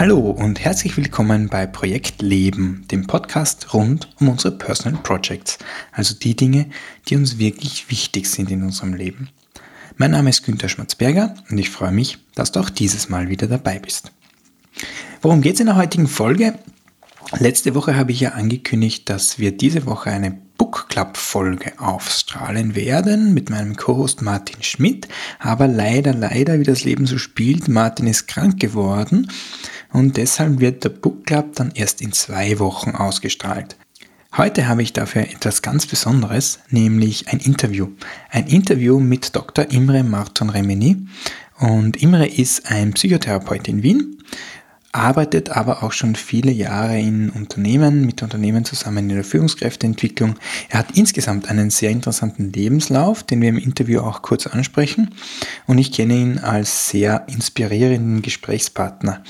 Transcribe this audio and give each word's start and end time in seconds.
Hallo 0.00 0.30
und 0.30 0.60
herzlich 0.60 0.96
willkommen 0.96 1.50
bei 1.50 1.66
Projekt 1.66 2.22
Leben, 2.22 2.86
dem 2.90 3.06
Podcast 3.06 3.74
rund 3.74 4.08
um 4.18 4.30
unsere 4.30 4.56
Personal 4.56 4.98
Projects, 5.02 5.58
also 5.92 6.14
die 6.14 6.34
Dinge, 6.34 6.70
die 7.06 7.16
uns 7.16 7.36
wirklich 7.36 7.90
wichtig 7.90 8.26
sind 8.26 8.50
in 8.50 8.62
unserem 8.62 8.94
Leben. 8.94 9.28
Mein 9.98 10.12
Name 10.12 10.30
ist 10.30 10.42
Günter 10.42 10.70
Schmatzberger 10.70 11.34
und 11.50 11.58
ich 11.58 11.68
freue 11.68 11.92
mich, 11.92 12.16
dass 12.34 12.50
du 12.50 12.60
auch 12.60 12.70
dieses 12.70 13.10
Mal 13.10 13.28
wieder 13.28 13.46
dabei 13.46 13.78
bist. 13.78 14.10
Worum 15.20 15.42
geht 15.42 15.56
es 15.56 15.60
in 15.60 15.66
der 15.66 15.76
heutigen 15.76 16.08
Folge? 16.08 16.54
Letzte 17.38 17.74
Woche 17.74 17.94
habe 17.94 18.12
ich 18.12 18.20
ja 18.20 18.30
angekündigt, 18.30 19.10
dass 19.10 19.38
wir 19.38 19.54
diese 19.54 19.84
Woche 19.84 20.08
eine 20.08 20.30
Book 20.56 20.86
Club 20.88 21.18
Folge 21.18 21.78
aufstrahlen 21.78 22.74
werden 22.74 23.34
mit 23.34 23.50
meinem 23.50 23.76
Co-Host 23.76 24.22
Martin 24.22 24.62
Schmidt. 24.62 25.08
Aber 25.38 25.68
leider, 25.68 26.14
leider, 26.14 26.58
wie 26.58 26.64
das 26.64 26.84
Leben 26.84 27.06
so 27.06 27.18
spielt, 27.18 27.68
Martin 27.68 28.06
ist 28.06 28.28
krank 28.28 28.58
geworden 28.58 29.28
und 29.92 30.16
deshalb 30.16 30.60
wird 30.60 30.84
der 30.84 30.90
Book 30.90 31.26
Club 31.26 31.54
dann 31.54 31.72
erst 31.74 32.00
in 32.00 32.12
zwei 32.12 32.58
Wochen 32.58 32.90
ausgestrahlt. 32.90 33.76
Heute 34.36 34.68
habe 34.68 34.82
ich 34.82 34.92
dafür 34.92 35.22
etwas 35.22 35.60
ganz 35.60 35.86
Besonderes, 35.86 36.60
nämlich 36.70 37.28
ein 37.28 37.40
Interview. 37.40 37.88
Ein 38.30 38.46
Interview 38.46 39.00
mit 39.00 39.34
Dr. 39.34 39.70
Imre 39.70 40.04
Marton 40.04 40.50
Remini. 40.50 40.96
Und 41.58 42.00
Imre 42.00 42.28
ist 42.28 42.70
ein 42.70 42.92
Psychotherapeut 42.92 43.66
in 43.66 43.82
Wien 43.82 44.18
arbeitet 44.92 45.50
aber 45.50 45.82
auch 45.82 45.92
schon 45.92 46.16
viele 46.16 46.50
Jahre 46.50 46.98
in 46.98 47.30
Unternehmen, 47.30 48.04
mit 48.06 48.22
Unternehmen 48.22 48.64
zusammen 48.64 49.08
in 49.08 49.16
der 49.16 49.24
Führungskräfteentwicklung. 49.24 50.36
Er 50.68 50.80
hat 50.80 50.96
insgesamt 50.96 51.48
einen 51.48 51.70
sehr 51.70 51.90
interessanten 51.90 52.52
Lebenslauf, 52.52 53.22
den 53.22 53.40
wir 53.40 53.48
im 53.50 53.58
Interview 53.58 54.00
auch 54.00 54.22
kurz 54.22 54.46
ansprechen. 54.46 55.14
Und 55.66 55.78
ich 55.78 55.92
kenne 55.92 56.14
ihn 56.14 56.38
als 56.38 56.88
sehr 56.88 57.26
inspirierenden 57.28 58.22
Gesprächspartner. 58.22 59.22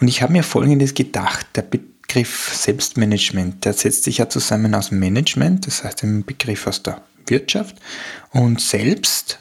Und 0.00 0.08
ich 0.08 0.22
habe 0.22 0.32
mir 0.32 0.42
Folgendes 0.42 0.94
gedacht. 0.94 1.46
Der 1.56 1.62
Begriff 1.62 2.54
Selbstmanagement, 2.54 3.64
der 3.64 3.74
setzt 3.74 4.04
sich 4.04 4.18
ja 4.18 4.28
zusammen 4.28 4.74
aus 4.74 4.90
Management, 4.90 5.66
das 5.66 5.84
heißt 5.84 6.02
ein 6.04 6.24
Begriff 6.24 6.66
aus 6.66 6.82
der 6.82 7.02
Wirtschaft 7.26 7.76
und 8.30 8.60
selbst 8.60 9.38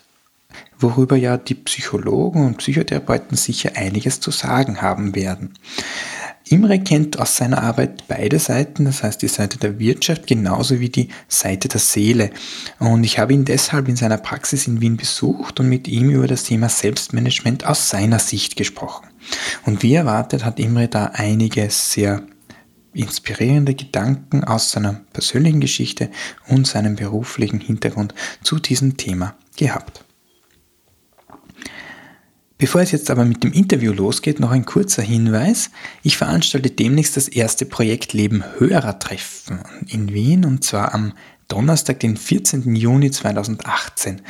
worüber 0.81 1.15
ja 1.15 1.37
die 1.37 1.55
Psychologen 1.55 2.45
und 2.45 2.57
Psychotherapeuten 2.57 3.37
sicher 3.37 3.71
einiges 3.75 4.19
zu 4.19 4.31
sagen 4.31 4.81
haben 4.81 5.15
werden. 5.15 5.53
Imre 6.51 6.79
kennt 6.79 7.17
aus 7.17 7.37
seiner 7.37 7.63
Arbeit 7.63 8.07
beide 8.07 8.37
Seiten, 8.37 8.83
das 8.83 9.03
heißt 9.03 9.21
die 9.21 9.29
Seite 9.29 9.57
der 9.57 9.79
Wirtschaft 9.79 10.27
genauso 10.27 10.79
wie 10.79 10.89
die 10.89 11.07
Seite 11.29 11.69
der 11.69 11.79
Seele. 11.79 12.31
Und 12.77 13.05
ich 13.05 13.19
habe 13.19 13.33
ihn 13.33 13.45
deshalb 13.45 13.87
in 13.87 13.95
seiner 13.95 14.17
Praxis 14.17 14.67
in 14.67 14.81
Wien 14.81 14.97
besucht 14.97 15.59
und 15.59 15.69
mit 15.69 15.87
ihm 15.87 16.09
über 16.09 16.27
das 16.27 16.43
Thema 16.43 16.67
Selbstmanagement 16.67 17.65
aus 17.65 17.89
seiner 17.89 18.19
Sicht 18.19 18.57
gesprochen. 18.57 19.07
Und 19.65 19.81
wie 19.81 19.93
erwartet 19.93 20.43
hat 20.43 20.59
Imre 20.59 20.89
da 20.89 21.11
einige 21.13 21.69
sehr 21.69 22.23
inspirierende 22.93 23.73
Gedanken 23.73 24.43
aus 24.43 24.71
seiner 24.71 25.01
persönlichen 25.13 25.61
Geschichte 25.61 26.09
und 26.49 26.67
seinem 26.67 26.97
beruflichen 26.97 27.61
Hintergrund 27.61 28.13
zu 28.43 28.59
diesem 28.59 28.97
Thema 28.97 29.35
gehabt. 29.55 30.03
Bevor 32.61 32.81
es 32.81 32.91
jetzt 32.91 33.09
aber 33.09 33.25
mit 33.25 33.43
dem 33.43 33.53
Interview 33.53 33.91
losgeht, 33.91 34.39
noch 34.39 34.51
ein 34.51 34.65
kurzer 34.65 35.01
Hinweis. 35.01 35.71
Ich 36.03 36.15
veranstalte 36.15 36.69
demnächst 36.69 37.17
das 37.17 37.27
erste 37.27 37.65
Projekt 37.65 38.13
Leben 38.13 38.43
Hörertreffen 38.59 39.61
in 39.87 40.13
Wien 40.13 40.45
und 40.45 40.63
zwar 40.63 40.93
am 40.93 41.13
Donnerstag, 41.47 41.99
den 42.01 42.17
14. 42.17 42.75
Juni 42.75 43.09
2018. 43.09 44.21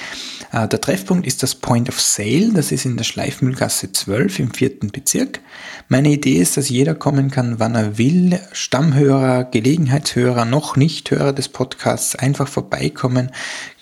Äh, 0.53 0.67
der 0.69 0.79
Treffpunkt 0.79 1.27
ist 1.27 1.43
das 1.43 1.55
Point 1.55 1.89
of 1.89 1.99
Sale, 1.99 2.51
das 2.53 2.71
ist 2.71 2.85
in 2.85 2.95
der 2.95 3.03
Schleifmühlgasse 3.03 3.91
12 3.91 4.39
im 4.39 4.53
vierten 4.53 4.91
Bezirk. 4.91 5.41
Meine 5.89 6.09
Idee 6.09 6.37
ist, 6.37 6.55
dass 6.55 6.69
jeder 6.69 6.95
kommen 6.95 7.31
kann, 7.31 7.59
wann 7.59 7.75
er 7.75 7.97
will. 7.97 8.39
Stammhörer, 8.53 9.43
Gelegenheitshörer, 9.43 10.45
noch 10.45 10.77
nicht 10.77 11.11
Hörer 11.11 11.33
des 11.33 11.49
Podcasts, 11.49 12.15
einfach 12.15 12.47
vorbeikommen, 12.47 13.31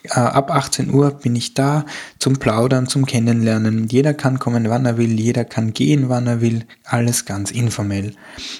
ab 0.09 0.51
18 0.51 0.93
Uhr 0.93 1.11
bin 1.11 1.35
ich 1.35 1.53
da 1.53 1.85
zum 2.19 2.37
Plaudern, 2.37 2.87
zum 2.87 3.05
Kennenlernen. 3.05 3.87
Jeder 3.87 4.13
kann 4.13 4.39
kommen, 4.39 4.69
wann 4.69 4.85
er 4.85 4.97
will, 4.97 5.19
jeder 5.19 5.45
kann 5.45 5.73
gehen, 5.73 6.09
wann 6.09 6.27
er 6.27 6.41
will. 6.41 6.65
Alles 6.83 7.25
ganz 7.25 7.51
informell. 7.51 8.13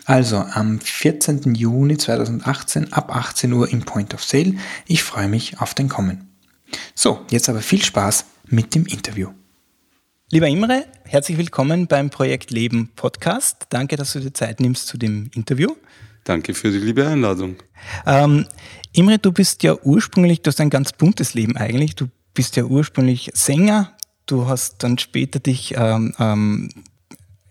Also 0.06 0.38
am 0.38 0.80
14. 0.80 1.56
Juni 1.56 1.98
2018 1.98 2.94
ab 2.94 3.16
18 3.16 3.54
Uhr 3.54 3.72
im 3.72 3.82
Point 3.82 4.14
of 4.14 4.24
Sale. 4.24 4.56
Ich 4.88 5.04
freue 5.04 5.28
mich 5.28 5.60
auf 5.62 5.74
den 5.74 5.90
Kommen. 5.90 6.30
So, 6.94 7.22
jetzt 7.32 7.50
aber 7.50 7.62
viel 7.62 7.84
Spaß 7.84 8.26
mit 8.48 8.76
dem 8.76 8.86
Interview. 8.86 9.30
Lieber 10.32 10.48
Imre, 10.48 10.86
herzlich 11.06 11.40
willkommen 11.40 11.88
beim 11.88 12.12
Projekt 12.12 12.52
Leben 12.52 12.92
Podcast. 12.96 13.66
Danke, 13.70 13.96
dass 13.96 14.14
du 14.14 14.20
dir 14.20 14.34
Zeit 14.34 14.60
nimmst 14.60 14.88
zu 14.88 14.98
dem 14.98 15.32
Interview. 15.34 15.74
Danke 16.24 16.54
für 16.54 16.72
die 16.72 16.78
liebe 16.78 17.08
Einladung. 17.08 17.56
Ähm, 18.06 18.46
Imre, 18.92 19.20
du 19.20 19.32
bist 19.32 19.64
ja 19.64 19.76
ursprünglich, 19.84 20.42
du 20.42 20.50
hast 20.50 20.60
ein 20.60 20.70
ganz 20.70 20.94
buntes 20.94 21.34
Leben 21.34 21.58
eigentlich. 21.58 21.96
Du 21.96 22.08
bist 22.34 22.56
ja 22.56 22.64
ursprünglich 22.64 23.32
Sänger. 23.34 23.94
Du 24.26 24.48
hast 24.48 24.84
dann 24.84 24.98
später 24.98 25.40
dich 25.40 25.74
ähm, 25.76 26.14
ähm, 26.20 26.70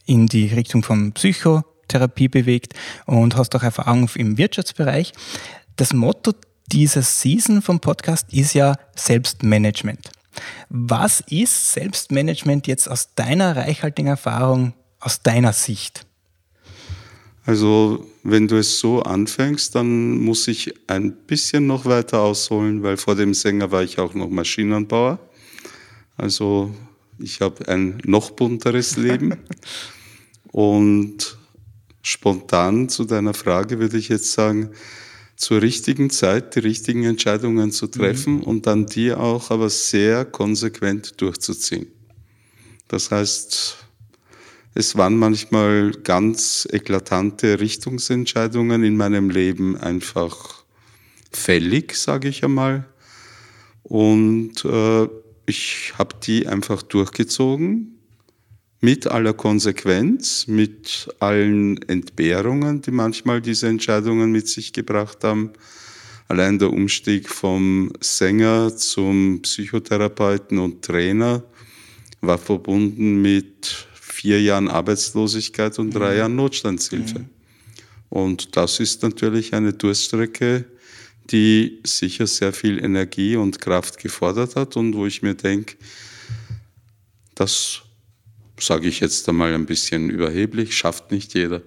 in 0.06 0.27
die 0.27 0.47
Richtung 0.47 0.83
von 0.83 1.12
Psychotherapie 1.12 2.29
bewegt 2.29 2.75
und 3.06 3.37
hast 3.37 3.55
auch 3.56 3.62
Erfahrung 3.62 4.09
im 4.15 4.39
Wirtschaftsbereich. 4.39 5.12
Das 5.77 5.93
Motto 5.93 6.33
dieser 6.67 7.03
Season 7.03 7.62
vom 7.62 7.81
Podcast 7.81 8.33
ist 8.33 8.55
ja 8.55 8.77
Selbstmanagement. 8.95 10.11
Was 10.69 11.21
ist 11.29 11.73
Selbstmanagement 11.73 12.67
jetzt 12.67 12.89
aus 12.89 13.15
deiner 13.15 13.56
reichhaltigen 13.56 14.09
Erfahrung, 14.09 14.75
aus 15.00 15.23
deiner 15.23 15.53
Sicht? 15.53 16.08
Also 17.49 18.07
wenn 18.25 18.47
du 18.47 18.59
es 18.59 18.79
so 18.79 19.01
anfängst, 19.01 19.75
dann 19.75 20.19
muss 20.19 20.49
ich 20.49 20.75
ein 20.87 21.17
bisschen 21.17 21.67
noch 21.67 21.87
weiter 21.87 22.21
ausholen, 22.21 22.83
weil 22.83 22.99
vor 22.99 23.15
dem 23.15 23.33
Sänger 23.33 23.71
war 23.71 23.83
ich 23.83 23.99
auch 23.99 24.13
noch 24.13 24.29
Maschinenbauer. 24.29 25.19
Also 26.19 26.75
ich 27.19 27.41
habe 27.41 27.67
ein 27.69 28.03
noch 28.05 28.33
bunteres 28.33 28.99
Leben. 28.99 29.39
Und 30.53 31.39
spontan 32.03 32.91
zu 32.91 33.07
deiner 33.07 33.33
Frage 33.33 33.79
würde 33.79 33.97
ich 33.97 34.11
jetzt 34.11 34.33
sagen, 34.33 34.73
zur 35.35 35.63
richtigen 35.63 36.11
Zeit 36.11 36.55
die 36.55 36.61
richtigen 36.61 37.05
Entscheidungen 37.05 37.73
zu 37.73 37.87
treffen 37.87 38.41
mhm. 38.41 38.43
und 38.43 38.67
dann 38.67 38.85
die 38.85 39.15
auch 39.15 39.51
aber 39.51 39.71
sehr 39.71 40.27
konsequent 40.27 41.19
durchzuziehen. 41.23 41.87
Das 42.89 43.11
heißt, 43.11 43.88
es 44.75 44.97
waren 44.97 45.17
manchmal 45.17 45.93
ganz 45.93 46.69
eklatante 46.71 47.61
Richtungsentscheidungen 47.61 48.84
in 48.84 48.97
meinem 48.97 49.31
Leben 49.31 49.77
einfach 49.77 50.65
fällig, 51.33 51.95
sage 51.95 52.29
ich 52.29 52.45
einmal. 52.45 52.87
Und 53.83 54.65
äh, 54.65 55.09
ich 55.47 55.95
habe 55.99 56.17
die 56.23 56.47
einfach 56.47 56.83
durchgezogen 56.83 57.99
mit 58.81 59.06
aller 59.06 59.33
Konsequenz, 59.33 60.47
mit 60.47 61.09
allen 61.19 61.82
Entbehrungen, 61.88 62.82
die 62.82 62.91
manchmal 62.91 63.41
diese 63.41 63.69
Entscheidungen 63.69 64.31
mit 64.31 64.47
sich 64.49 64.73
gebracht 64.73 65.25
haben. 65.25 65.53
Allein 66.29 66.59
der 66.59 66.70
Umstieg 66.70 67.29
vom 67.29 67.91
Sänger 68.00 68.76
zum 68.76 69.41
Psychotherapeuten 69.43 70.59
und 70.59 70.85
Trainer 70.85 71.43
war 72.20 72.38
verbunden 72.38 73.23
mit 73.23 73.88
vier 74.19 74.43
Jahren 74.43 74.69
Arbeitslosigkeit 74.69 75.79
und 75.79 75.93
drei 75.93 76.15
mhm. 76.15 76.19
Jahren 76.19 76.35
Notstandshilfe. 76.35 77.20
Mhm. 77.20 77.29
Und 78.09 78.56
das 78.56 78.81
ist 78.81 79.05
natürlich 79.05 79.55
eine 79.55 79.73
Durststrecke, 79.73 80.65
die 81.31 81.79
sicher 81.85 82.26
sehr 82.26 82.53
viel 82.53 82.82
Energie 82.82 83.37
und 83.37 83.61
Kraft 83.61 83.99
gefordert 83.99 84.56
hat 84.56 84.76
und 84.76 84.97
wo 84.97 85.06
ich 85.06 85.23
mir 85.23 85.35
denke, 85.35 85.76
das 87.37 87.82
sage 88.59 88.88
ich 88.88 88.99
jetzt 88.99 89.29
einmal 89.29 89.55
ein 89.55 89.67
bisschen 89.67 90.11
überheblich, 90.11 90.76
schafft 90.76 91.12
nicht 91.12 91.35
jeder. 91.35 91.62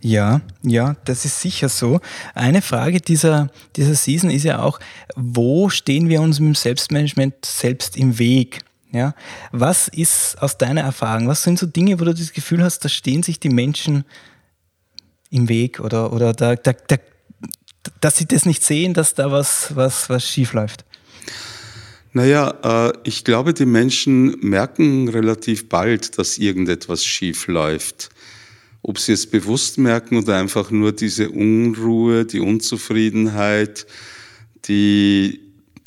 Ja, 0.00 0.40
ja, 0.62 0.96
das 1.04 1.26
ist 1.26 1.42
sicher 1.42 1.68
so. 1.68 2.00
Eine 2.34 2.62
Frage 2.62 3.02
dieser, 3.02 3.50
dieser 3.76 3.94
Season 3.94 4.30
ist 4.30 4.44
ja 4.44 4.62
auch, 4.62 4.80
wo 5.14 5.68
stehen 5.68 6.08
wir 6.08 6.22
uns 6.22 6.40
mit 6.40 6.48
dem 6.48 6.54
Selbstmanagement 6.54 7.34
selbst 7.44 7.98
im 7.98 8.18
Weg? 8.18 8.60
Ja? 8.92 9.14
Was 9.50 9.88
ist 9.88 10.40
aus 10.40 10.58
deiner 10.58 10.82
Erfahrung, 10.82 11.26
was 11.26 11.42
sind 11.42 11.58
so 11.58 11.66
Dinge, 11.66 11.98
wo 11.98 12.04
du 12.04 12.14
das 12.14 12.32
Gefühl 12.32 12.62
hast, 12.62 12.84
da 12.84 12.88
stehen 12.88 13.22
sich 13.22 13.40
die 13.40 13.48
Menschen 13.48 14.04
im 15.30 15.48
Weg 15.48 15.80
oder, 15.80 16.12
oder 16.12 16.32
da, 16.32 16.54
da, 16.54 16.72
da 16.72 16.96
dass 18.00 18.16
sie 18.16 18.26
das 18.26 18.46
nicht 18.46 18.62
sehen, 18.62 18.94
dass 18.94 19.14
da 19.14 19.32
was, 19.32 19.74
was, 19.74 20.08
was 20.08 20.28
schief 20.28 20.52
läuft? 20.52 20.84
Naja, 22.12 22.54
äh, 22.62 22.92
ich 23.04 23.24
glaube, 23.24 23.54
die 23.54 23.66
Menschen 23.66 24.38
merken 24.40 25.08
relativ 25.08 25.68
bald, 25.68 26.18
dass 26.18 26.38
irgendetwas 26.38 27.04
schief 27.04 27.46
läuft. 27.46 28.10
Ob 28.82 28.98
sie 28.98 29.12
es 29.12 29.28
bewusst 29.28 29.78
merken 29.78 30.18
oder 30.18 30.36
einfach 30.36 30.70
nur 30.70 30.92
diese 30.92 31.30
Unruhe, 31.30 32.24
die 32.24 32.40
Unzufriedenheit, 32.40 33.86
die 34.66 35.40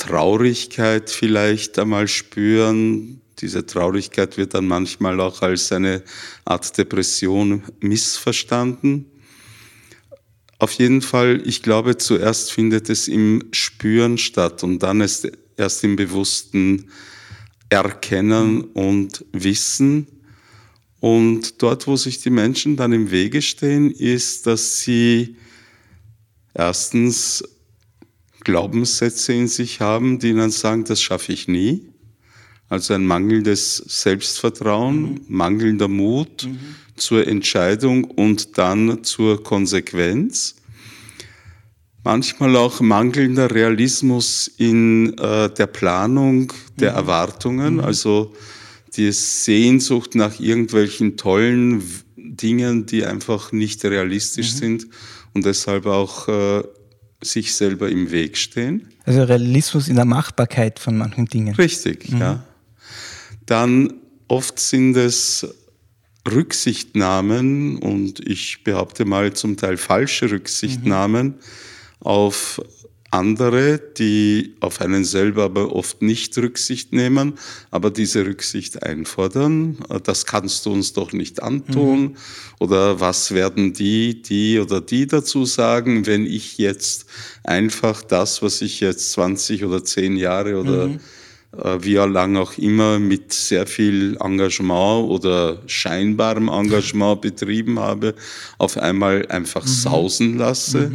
Traurigkeit 0.06 1.10
vielleicht 1.10 1.80
einmal 1.80 2.08
spüren. 2.08 3.22
Diese 3.40 3.66
Traurigkeit 3.66 4.38
wird 4.38 4.54
dann 4.54 4.68
manchmal 4.68 5.20
auch 5.20 5.42
als 5.42 5.72
eine 5.72 6.04
Art 6.46 6.78
Depression 6.78 7.64
missverstanden. 7.80 9.08
Auf 10.60 10.74
jeden 10.74 11.02
Fall, 11.02 11.42
ich 11.46 11.64
glaube, 11.64 11.98
zuerst 11.98 12.52
findet 12.52 12.90
es 12.90 13.08
im 13.08 13.44
Spüren 13.52 14.18
statt 14.18 14.64
und 14.64 14.80
dann 14.80 15.02
ist 15.02 15.28
erst 15.58 15.84
im 15.84 15.96
bewussten 15.96 16.90
Erkennen 17.70 18.62
und 18.62 19.26
Wissen. 19.32 20.08
Und 21.00 21.62
dort, 21.62 21.88
wo 21.88 21.96
sich 21.96 22.20
die 22.22 22.30
Menschen 22.30 22.78
dann 22.78 22.94
im 22.94 23.12
Wege 23.12 23.42
stehen, 23.42 23.92
ist, 23.92 24.46
dass 24.46 24.80
sie 24.80 25.36
erstens 26.54 27.44
Glaubenssätze 28.46 29.34
in 29.34 29.50
sich 29.50 29.82
haben, 29.82 30.20
die 30.20 30.30
ihnen 30.30 30.52
sagen, 30.52 30.86
das 30.86 31.02
schaffe 31.02 31.34
ich 31.34 31.50
nie. 31.50 31.90
Also 32.70 32.94
ein 32.94 33.06
mangelndes 33.06 33.78
Selbstvertrauen, 33.78 35.02
mhm. 35.02 35.22
mangelnder 35.28 35.90
Mut 35.90 36.46
mhm. 36.46 36.58
zur 36.96 37.28
Entscheidung 37.28 38.06
und 38.06 38.58
dann 38.58 39.04
zur 39.04 39.44
Konsequenz 39.44 40.56
manchmal 42.06 42.56
auch 42.56 42.80
mangelnder 42.82 43.52
Realismus 43.52 44.48
in 44.58 45.18
äh, 45.18 45.50
der 45.50 45.68
Planung 45.68 46.54
der 46.80 46.92
mhm. 46.92 46.98
Erwartungen, 46.98 47.74
mhm. 47.76 47.80
also 47.82 48.34
die 48.96 49.12
Sehnsucht 49.12 50.16
nach 50.16 50.40
irgendwelchen 50.40 51.18
tollen 51.18 51.84
Dingen, 52.16 52.86
die 52.86 53.06
einfach 53.06 53.52
nicht 53.52 53.84
realistisch 53.84 54.54
mhm. 54.54 54.58
sind 54.58 54.88
und 55.34 55.46
deshalb 55.46 55.88
auch 55.88 56.28
äh, 56.30 56.64
sich 57.22 57.56
selber 57.56 57.90
im 57.90 58.12
Weg 58.12 58.38
stehen. 58.38 58.90
Also 59.06 59.24
Realismus 59.24 59.88
in 59.88 59.96
der 59.96 60.06
Machbarkeit 60.06 60.80
von 60.80 60.98
manchen 60.98 61.26
Dingen. 61.26 61.56
Richtig, 61.56 62.12
mhm. 62.12 62.20
ja. 62.20 62.44
Dann 63.46 63.94
oft 64.28 64.60
sind 64.60 64.96
es 64.98 65.48
Rücksichtnahmen 66.30 67.78
und 67.78 68.28
ich 68.28 68.64
behaupte 68.64 69.06
mal 69.06 69.34
zum 69.34 69.58
Teil 69.58 69.78
falsche 69.78 70.32
Rücksichtnahmen. 70.32 71.28
Mhm 71.28 71.40
auf 72.06 72.62
andere, 73.16 73.80
die 73.98 74.56
auf 74.60 74.82
einen 74.82 75.06
selber 75.06 75.44
aber 75.44 75.76
oft 75.76 76.02
nicht 76.02 76.38
Rücksicht 76.38 76.94
nehmen, 76.94 77.34
aber 77.72 77.90
diese 77.90 78.26
Rücksicht 78.26 78.84
einfordern. 78.84 79.78
Das 80.04 80.26
kannst 80.26 80.66
du 80.66 80.74
uns 80.74 80.94
doch 80.94 81.14
nicht 81.14 81.42
antun. 81.42 82.02
Mhm. 82.02 82.16
Oder 82.60 83.00
was 83.00 83.32
werden 83.32 83.74
die, 83.74 84.22
die 84.22 84.60
oder 84.60 84.82
die 84.82 85.08
dazu 85.08 85.46
sagen, 85.46 86.06
wenn 86.06 86.26
ich 86.26 86.58
jetzt 86.58 87.06
einfach 87.44 88.02
das, 88.02 88.42
was 88.42 88.62
ich 88.62 88.80
jetzt 88.80 89.12
20 89.14 89.64
oder 89.64 89.84
10 89.84 90.18
Jahre 90.18 90.60
oder 90.60 90.88
mhm. 90.88 91.00
äh, 91.58 91.84
wie 91.84 91.96
lang 91.96 92.36
auch 92.38 92.58
immer 92.58 93.00
mit 93.00 93.34
sehr 93.34 93.66
viel 93.66 94.18
Engagement 94.20 95.10
oder 95.10 95.62
scheinbarem 95.68 96.50
Engagement 96.50 97.22
betrieben 97.22 97.80
habe, 97.80 98.14
auf 98.58 98.78
einmal 98.78 99.26
einfach 99.28 99.64
mhm. 99.64 99.70
sausen 99.70 100.38
lasse. 100.38 100.92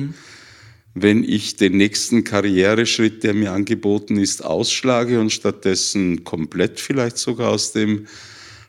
Wenn 0.95 1.23
ich 1.23 1.57
den 1.57 1.77
nächsten 1.77 2.25
Karriereschritt, 2.25 3.23
der 3.23 3.35
mir 3.35 3.53
angeboten 3.53 4.17
ist, 4.17 4.45
ausschlage 4.45 5.21
und 5.21 5.31
stattdessen 5.31 6.25
komplett 6.25 6.81
vielleicht 6.81 7.17
sogar 7.19 7.51
aus 7.51 7.73
dem 7.73 8.07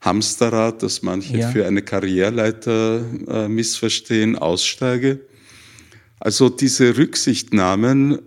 Hamsterrad, 0.02 0.84
das 0.84 1.02
manche 1.02 1.38
ja. 1.38 1.50
für 1.50 1.66
eine 1.66 1.82
Karriereleiter 1.82 3.04
äh, 3.28 3.48
missverstehen, 3.48 4.36
aussteige. 4.36 5.22
Also 6.20 6.50
diese 6.50 6.98
Rücksichtnahmen 6.98 8.20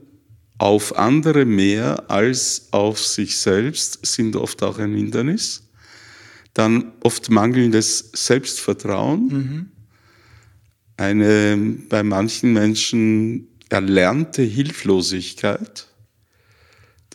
auf 0.58 0.96
andere 0.96 1.44
mehr 1.44 2.10
als 2.10 2.68
auf 2.70 2.98
sich 2.98 3.36
selbst 3.38 4.04
sind 4.06 4.36
oft 4.36 4.62
auch 4.62 4.78
ein 4.78 4.94
Hindernis. 4.94 5.68
Dann 6.54 6.92
oft 7.02 7.30
mangelndes 7.30 8.10
Selbstvertrauen. 8.12 9.26
Mhm. 9.26 9.66
Eine 10.96 11.56
bei 11.88 12.04
manchen 12.04 12.52
Menschen 12.52 13.48
erlernte 13.74 14.42
Hilflosigkeit. 14.42 15.88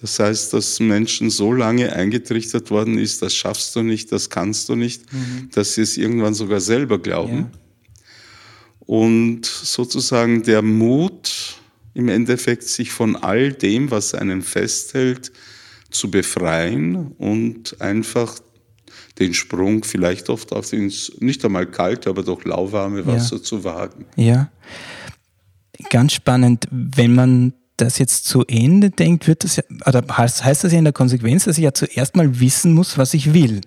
Das 0.02 0.20
heißt, 0.20 0.54
dass 0.54 0.80
Menschen 0.82 1.30
so 1.30 1.54
lange 1.54 1.94
eingetrichtert 1.94 2.70
worden 2.70 2.98
ist, 2.98 3.22
das 3.22 3.34
schaffst 3.34 3.76
du 3.78 3.82
nicht, 3.82 4.12
das 4.12 4.30
kannst 4.30 4.68
du 4.68 4.76
nicht, 4.76 5.12
mhm. 5.12 5.50
dass 5.54 5.76
sie 5.76 5.82
es 5.82 5.96
irgendwann 5.98 6.34
sogar 6.34 6.60
selber 6.60 7.00
glauben. 7.00 7.38
Ja. 7.38 8.06
Und 8.80 9.46
sozusagen 9.46 10.44
der 10.44 10.62
Mut, 10.62 11.56
im 11.94 12.10
Endeffekt 12.10 12.64
sich 12.64 12.92
von 12.92 13.16
all 13.16 13.54
dem, 13.54 13.90
was 13.90 14.14
einen 14.14 14.42
festhält, 14.42 15.32
zu 15.92 16.12
befreien 16.12 17.14
und 17.18 17.80
einfach 17.82 18.38
den 19.18 19.34
Sprung 19.34 19.84
vielleicht 19.84 20.30
oft 20.30 20.52
auf 20.52 20.72
ins 20.74 21.14
nicht 21.20 21.44
einmal 21.44 21.68
kalte, 21.68 22.10
aber 22.10 22.24
doch 22.24 22.44
lauwarme 22.44 23.06
Wasser 23.06 23.38
ja. 23.38 23.44
zu 23.44 23.64
wagen. 23.64 24.06
Ja 24.18 24.52
ganz 25.89 26.13
spannend, 26.13 26.68
wenn 26.71 27.15
man 27.15 27.53
das 27.77 27.97
jetzt 27.97 28.25
zu 28.25 28.45
Ende 28.45 28.89
denkt, 28.89 29.27
wird 29.27 29.44
das 29.44 29.56
ja, 29.57 29.63
oder 29.86 30.03
heißt, 30.12 30.44
heißt 30.44 30.63
das 30.63 30.71
ja 30.71 30.80
in 30.80 30.83
der 30.83 30.94
Konsequenz, 30.94 31.45
dass 31.45 31.57
ich 31.57 31.63
ja 31.63 31.74
zuerst 31.74 32.15
mal 32.15 32.39
wissen 32.39 32.74
muss, 32.74 32.97
was 32.97 33.13
ich 33.13 33.33
will. 33.33 33.62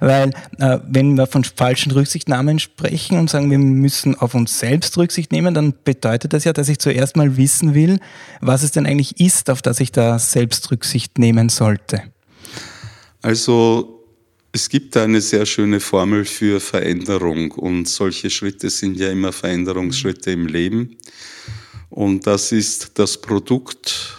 Weil 0.00 0.30
äh, 0.58 0.78
wenn 0.88 1.14
wir 1.14 1.26
von 1.26 1.44
falschen 1.44 1.92
Rücksichtnahmen 1.92 2.58
sprechen 2.58 3.18
und 3.18 3.30
sagen, 3.30 3.50
wir 3.50 3.58
müssen 3.58 4.16
auf 4.16 4.34
uns 4.34 4.58
selbst 4.58 4.96
Rücksicht 4.98 5.30
nehmen, 5.30 5.54
dann 5.54 5.74
bedeutet 5.84 6.32
das 6.32 6.44
ja, 6.44 6.52
dass 6.52 6.68
ich 6.68 6.78
zuerst 6.78 7.16
mal 7.16 7.36
wissen 7.36 7.74
will, 7.74 8.00
was 8.40 8.62
es 8.62 8.72
denn 8.72 8.86
eigentlich 8.86 9.20
ist, 9.20 9.50
auf 9.50 9.62
das 9.62 9.78
ich 9.80 9.92
da 9.92 10.18
selbst 10.18 10.70
Rücksicht 10.70 11.18
nehmen 11.18 11.48
sollte. 11.48 12.02
Also 13.22 14.01
es 14.52 14.68
gibt 14.68 14.96
eine 14.98 15.20
sehr 15.22 15.46
schöne 15.46 15.80
Formel 15.80 16.26
für 16.26 16.60
Veränderung 16.60 17.52
und 17.52 17.88
solche 17.88 18.28
Schritte 18.28 18.68
sind 18.68 18.98
ja 18.98 19.10
immer 19.10 19.32
Veränderungsschritte 19.32 20.30
im 20.30 20.46
Leben. 20.46 20.98
Und 21.88 22.26
das 22.26 22.52
ist 22.52 22.92
das 22.94 23.18
Produkt, 23.20 24.14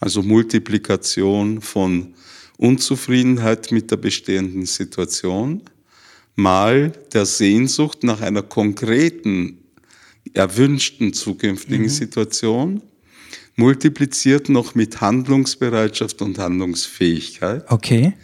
also 0.00 0.22
Multiplikation 0.22 1.60
von 1.60 2.14
Unzufriedenheit 2.56 3.72
mit 3.72 3.90
der 3.90 3.96
bestehenden 3.98 4.64
Situation, 4.64 5.62
mal 6.34 6.92
der 7.12 7.26
Sehnsucht 7.26 8.04
nach 8.04 8.22
einer 8.22 8.42
konkreten, 8.42 9.58
erwünschten 10.32 11.12
zukünftigen 11.12 11.84
mhm. 11.84 11.90
Situation, 11.90 12.82
multipliziert 13.56 14.48
noch 14.48 14.74
mit 14.74 15.02
Handlungsbereitschaft 15.02 16.22
und 16.22 16.38
Handlungsfähigkeit. 16.38 17.70
Okay. 17.70 18.14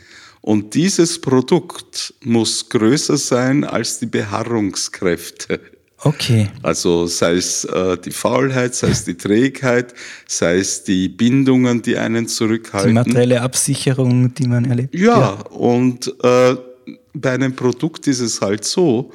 Und 0.43 0.75
dieses 0.75 1.21
Produkt 1.21 2.15
muss 2.25 2.69
größer 2.69 3.17
sein 3.17 3.65
als 3.65 3.99
die 3.99 4.07
Beharrungskräfte. 4.07 5.61
Okay. 6.03 6.49
Also 6.63 7.07
sei 7.07 7.35
es 7.35 7.65
äh, 7.65 7.99
die 7.99 8.11
Faulheit, 8.11 8.75
sei 8.75 8.89
es 8.89 9.05
die 9.05 9.17
Trägheit, 9.17 9.93
sei 10.27 10.57
es 10.57 10.83
die 10.83 11.11
Bindungen, 11.11 11.83
die 11.83 11.99
einen 11.99 12.27
zurückhalten. 12.27 12.91
Die 12.91 12.95
materielle 12.95 13.43
Absicherung, 13.43 14.33
die 14.33 14.49
man 14.49 14.65
erlebt. 14.65 14.95
Ja, 14.95 15.19
ja. 15.19 15.31
und 15.51 16.15
äh, 16.23 16.57
bei 17.13 17.33
einem 17.33 17.55
Produkt 17.55 18.07
ist 18.07 18.21
es 18.21 18.41
halt 18.41 18.65
so, 18.65 19.13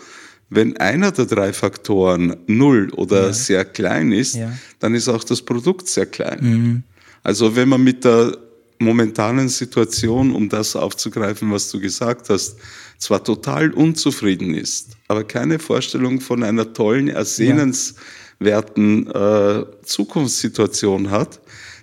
wenn 0.50 0.78
einer 0.78 1.12
der 1.12 1.26
drei 1.26 1.54
Faktoren 1.54 2.36
null 2.46 2.92
oder 2.92 3.28
ja. 3.28 3.34
sehr 3.34 3.66
klein 3.66 4.12
ist, 4.12 4.36
ja. 4.36 4.52
dann 4.80 4.94
ist 4.94 5.10
auch 5.10 5.24
das 5.24 5.42
Produkt 5.42 5.88
sehr 5.88 6.06
klein. 6.06 6.40
Mhm. 6.42 6.84
Also 7.24 7.56
wenn 7.56 7.70
man 7.70 7.84
mit 7.84 8.06
der 8.06 8.38
momentanen 8.80 9.50
Situation, 9.50 10.34
um 10.34 10.50
das 10.50 10.76
aufzugreifen, 10.76 11.52
was 11.52 11.72
du 11.72 11.80
gesagt 11.80 12.30
hast, 12.30 12.58
zwar 12.98 13.24
total 13.24 13.72
unzufrieden 13.72 14.54
ist, 14.54 14.92
aber 15.08 15.24
keine 15.24 15.60
Vorstellung 15.60 16.22
von 16.22 16.44
einer 16.44 16.74
tollen, 16.74 17.08
ersehnenswerten 17.08 19.08
äh, 19.08 19.66
Zukunftssituation 19.84 21.12
hat, 21.12 21.42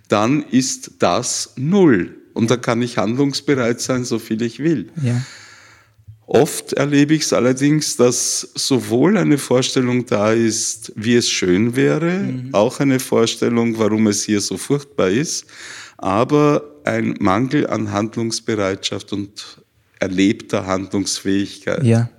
dann 0.09 0.43
ist 0.43 0.93
das 0.99 1.53
null. 1.57 2.17
Und 2.35 2.51
da 2.51 2.57
kann 2.57 2.83
ich 2.83 2.99
handlungsbereit 2.99 3.81
sein, 3.81 4.05
so 4.05 4.19
viel 4.19 4.43
ich 4.43 4.59
will. 4.59 4.91
Ja. 5.03 5.21
Oft 6.27 6.73
erlebe 6.73 7.15
ich 7.15 7.23
es 7.23 7.33
allerdings, 7.35 7.97
dass 7.97 8.49
sowohl 8.55 9.19
eine 9.19 9.37
Vorstellung 9.37 10.07
da 10.07 10.33
ist, 10.33 10.93
wie 10.97 11.15
es 11.15 11.29
schön 11.29 11.77
wäre, 11.77 12.21
mhm. 12.21 12.49
auch 12.53 12.81
eine 12.81 13.01
Vorstellung, 13.01 13.79
warum 13.79 14.07
es 14.07 14.25
hier 14.25 14.41
so 14.41 14.57
furchtbar 14.57 15.11
ist, 15.11 15.45
aber 16.03 16.65
ein 16.85 17.15
Mangel 17.21 17.67
an 17.69 17.93
Handlungsbereitschaft 17.93 19.13
und 19.13 19.63
erlebter 20.01 20.67
Handlungsfähigkeit. 20.67 21.85
Ja. 21.85 22.11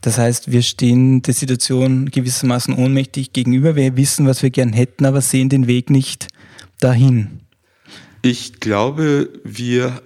Das 0.00 0.16
heißt, 0.16 0.52
wir 0.52 0.62
stehen 0.62 1.22
der 1.22 1.34
Situation 1.34 2.08
gewissermaßen 2.08 2.72
ohnmächtig 2.74 3.32
gegenüber. 3.32 3.74
Wir 3.74 3.96
wissen, 3.96 4.26
was 4.26 4.44
wir 4.44 4.50
gern 4.50 4.72
hätten, 4.72 5.04
aber 5.04 5.20
sehen 5.20 5.48
den 5.48 5.66
Weg 5.66 5.90
nicht 5.90 6.28
dahin. 6.78 7.40
Ich 8.22 8.60
glaube, 8.60 9.28
wir 9.42 10.00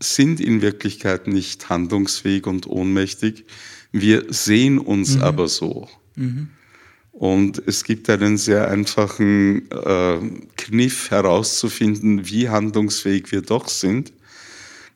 sind 0.00 0.40
in 0.40 0.62
Wirklichkeit 0.62 1.26
nicht 1.26 1.68
handlungsfähig 1.68 2.46
und 2.46 2.68
ohnmächtig. 2.68 3.44
Wir 3.90 4.26
sehen 4.28 4.78
uns 4.78 5.16
mhm. 5.16 5.22
aber 5.22 5.48
so. 5.48 5.88
Mhm. 6.14 6.50
Und 7.12 7.62
es 7.66 7.84
gibt 7.84 8.08
einen 8.08 8.38
sehr 8.38 8.68
einfachen 8.68 9.70
äh, 9.70 10.18
Kniff 10.56 11.10
herauszufinden, 11.10 12.26
wie 12.26 12.48
handlungsfähig 12.48 13.30
wir 13.30 13.42
doch 13.42 13.68
sind. 13.68 14.12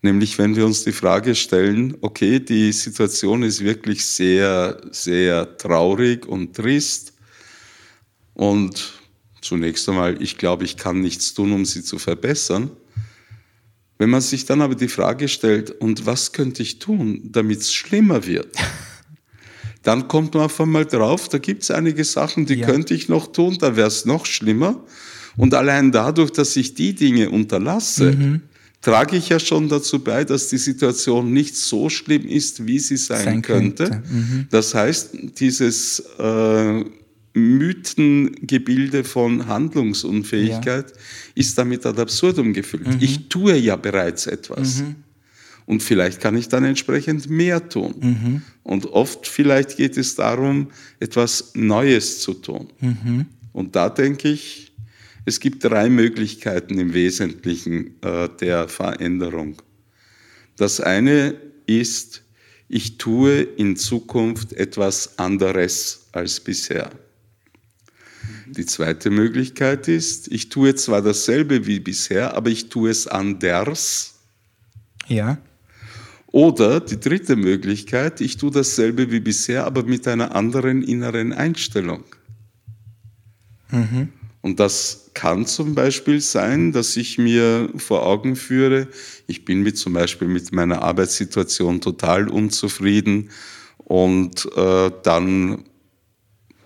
Nämlich 0.03 0.39
wenn 0.39 0.57
wir 0.57 0.65
uns 0.65 0.85
die 0.85 0.93
Frage 0.93 1.35
stellen, 1.35 1.97
okay, 2.01 2.41
die 2.41 2.73
Situation 2.73 3.43
ist 3.43 3.63
wirklich 3.63 4.07
sehr, 4.07 4.81
sehr 4.91 5.57
traurig 5.59 6.27
und 6.27 6.57
trist. 6.57 7.13
Und 8.35 8.95
zunächst 9.43 9.89
einmal, 9.89 10.21
ich 10.23 10.39
glaube, 10.39 10.65
ich 10.65 10.77
kann 10.77 11.01
nichts 11.01 11.35
tun, 11.35 11.53
um 11.53 11.65
sie 11.65 11.83
zu 11.83 11.99
verbessern. 11.99 12.71
Wenn 13.99 14.11
man 14.11 14.21
sich 14.21 14.45
dann 14.45 14.61
aber 14.61 14.75
die 14.75 14.89
Frage 14.89 15.29
stellt, 15.29 15.71
und 15.71 16.05
was 16.07 16.33
könnte 16.33 16.63
ich 16.63 16.79
tun, 16.79 17.21
damit 17.25 17.61
es 17.61 17.73
schlimmer 17.73 18.27
wird? 18.27 18.55
Dann 19.87 20.09
kommt 20.09 20.35
man 20.35 20.45
auf 20.45 20.61
einmal 20.61 20.85
drauf, 20.85 21.29
da 21.29 21.39
gibt 21.39 21.63
es 21.63 21.71
einige 21.71 22.03
Sachen, 22.03 22.45
die 22.45 22.55
ja. 22.55 22.67
könnte 22.67 22.93
ich 22.93 23.09
noch 23.09 23.31
tun, 23.31 23.57
da 23.61 23.77
wäre 23.77 23.87
es 23.87 24.05
noch 24.05 24.27
schlimmer. 24.27 24.83
Und 25.37 25.55
allein 25.55 25.93
dadurch, 25.93 26.33
dass 26.33 26.57
ich 26.57 26.75
die 26.75 26.93
Dinge 26.93 27.31
unterlasse, 27.31 28.11
mhm. 28.11 28.41
trage 28.81 29.17
ich 29.17 29.29
ja 29.29 29.39
schon 29.39 29.69
dazu 29.69 30.01
bei, 30.01 30.25
dass 30.25 30.49
die 30.49 30.59
Situation 30.59 31.33
nicht 31.33 31.55
so 31.55 31.89
schlimm 31.89 32.27
ist, 32.27 32.67
wie 32.67 32.81
sie 32.81 32.97
sein, 32.97 33.25
sein 33.25 33.43
könnte. 33.43 33.85
könnte. 33.85 34.09
Mhm. 34.11 34.49
Das 34.51 34.75
heißt, 34.75 35.11
dieses 35.39 36.01
äh, 36.19 36.85
Mythengebilde 37.35 39.05
von 39.05 39.47
Handlungsunfähigkeit 39.47 40.91
ja. 40.91 40.97
ist 41.37 41.57
damit 41.57 41.87
ad 41.87 42.01
absurdum 42.03 42.53
gefüllt. 42.53 42.89
Mhm. 42.89 42.99
Ich 42.99 43.29
tue 43.29 43.55
ja 43.57 43.77
bereits 43.77 44.27
etwas. 44.27 44.81
Mhm. 44.81 44.97
Und 45.67 45.83
vielleicht 45.83 46.21
kann 46.21 46.37
ich 46.37 46.49
dann 46.49 46.65
entsprechend 46.65 47.29
mehr 47.29 47.69
tun. 47.69 47.95
Mhm. 48.01 48.43
Und 48.63 48.87
oft 48.87 49.27
vielleicht 49.27 49.77
geht 49.77 49.97
es 49.97 50.15
darum, 50.15 50.69
etwas 51.01 51.53
Neues 51.55 52.21
zu 52.21 52.35
tun. 52.35 52.69
Mhm. 52.81 53.27
Und 53.53 53.75
da 53.75 53.89
denke 53.89 54.29
ich, 54.29 54.73
es 55.25 55.41
gibt 55.41 55.65
drei 55.65 55.91
Möglichkeiten 55.91 56.79
im 56.79 56.95
Wesentlichen 56.95 58.01
äh, 58.03 58.29
der 58.41 58.69
Veränderung. 58.69 59.57
Das 60.57 60.81
eine 60.81 61.35
ist, 61.67 62.23
ich 62.69 62.97
tue 62.97 63.41
in 63.41 63.77
Zukunft 63.77 64.53
etwas 64.53 65.19
anderes 65.19 66.07
als 66.13 66.39
bisher. 66.39 66.91
Die 68.47 68.67
zweite 68.67 69.11
Möglichkeit 69.11 69.89
ist, 69.89 70.29
ich 70.29 70.49
tue 70.49 70.77
zwar 70.77 71.03
dasselbe 71.03 71.67
wie 71.67 71.81
bisher, 71.81 72.35
aber 72.35 72.51
ich 72.51 72.69
tue 72.69 72.91
es 72.91 73.09
anders. 73.09 74.15
Ja. 75.09 75.39
Oder 76.33 76.81
die 76.81 76.99
dritte 76.99 77.37
Möglichkeit, 77.37 78.21
ich 78.21 78.37
tue 78.37 78.51
dasselbe 78.51 79.11
wie 79.11 79.21
bisher, 79.21 79.65
aber 79.65 79.85
mit 79.85 80.07
einer 80.09 80.35
anderen 80.35 80.83
inneren 80.83 81.33
Einstellung. 81.33 82.05
Mhm. 83.71 84.09
Und 84.43 84.61
das 84.61 85.11
kann 85.15 85.47
zum 85.47 85.75
Beispiel 85.75 86.21
sein, 86.21 86.71
dass 86.73 86.97
ich 86.97 87.19
mir 87.19 87.69
vor 87.77 88.07
Augen 88.07 88.37
führe, 88.37 88.87
ich 89.27 89.45
bin 89.45 89.63
mit 89.63 89.77
zum 89.77 89.93
Beispiel 89.93 90.29
mit 90.29 90.53
meiner 90.53 90.83
Arbeitssituation 90.83 91.81
total 91.81 92.29
unzufrieden 92.29 93.31
und 93.79 94.47
äh, 94.57 94.91
dann 95.03 95.65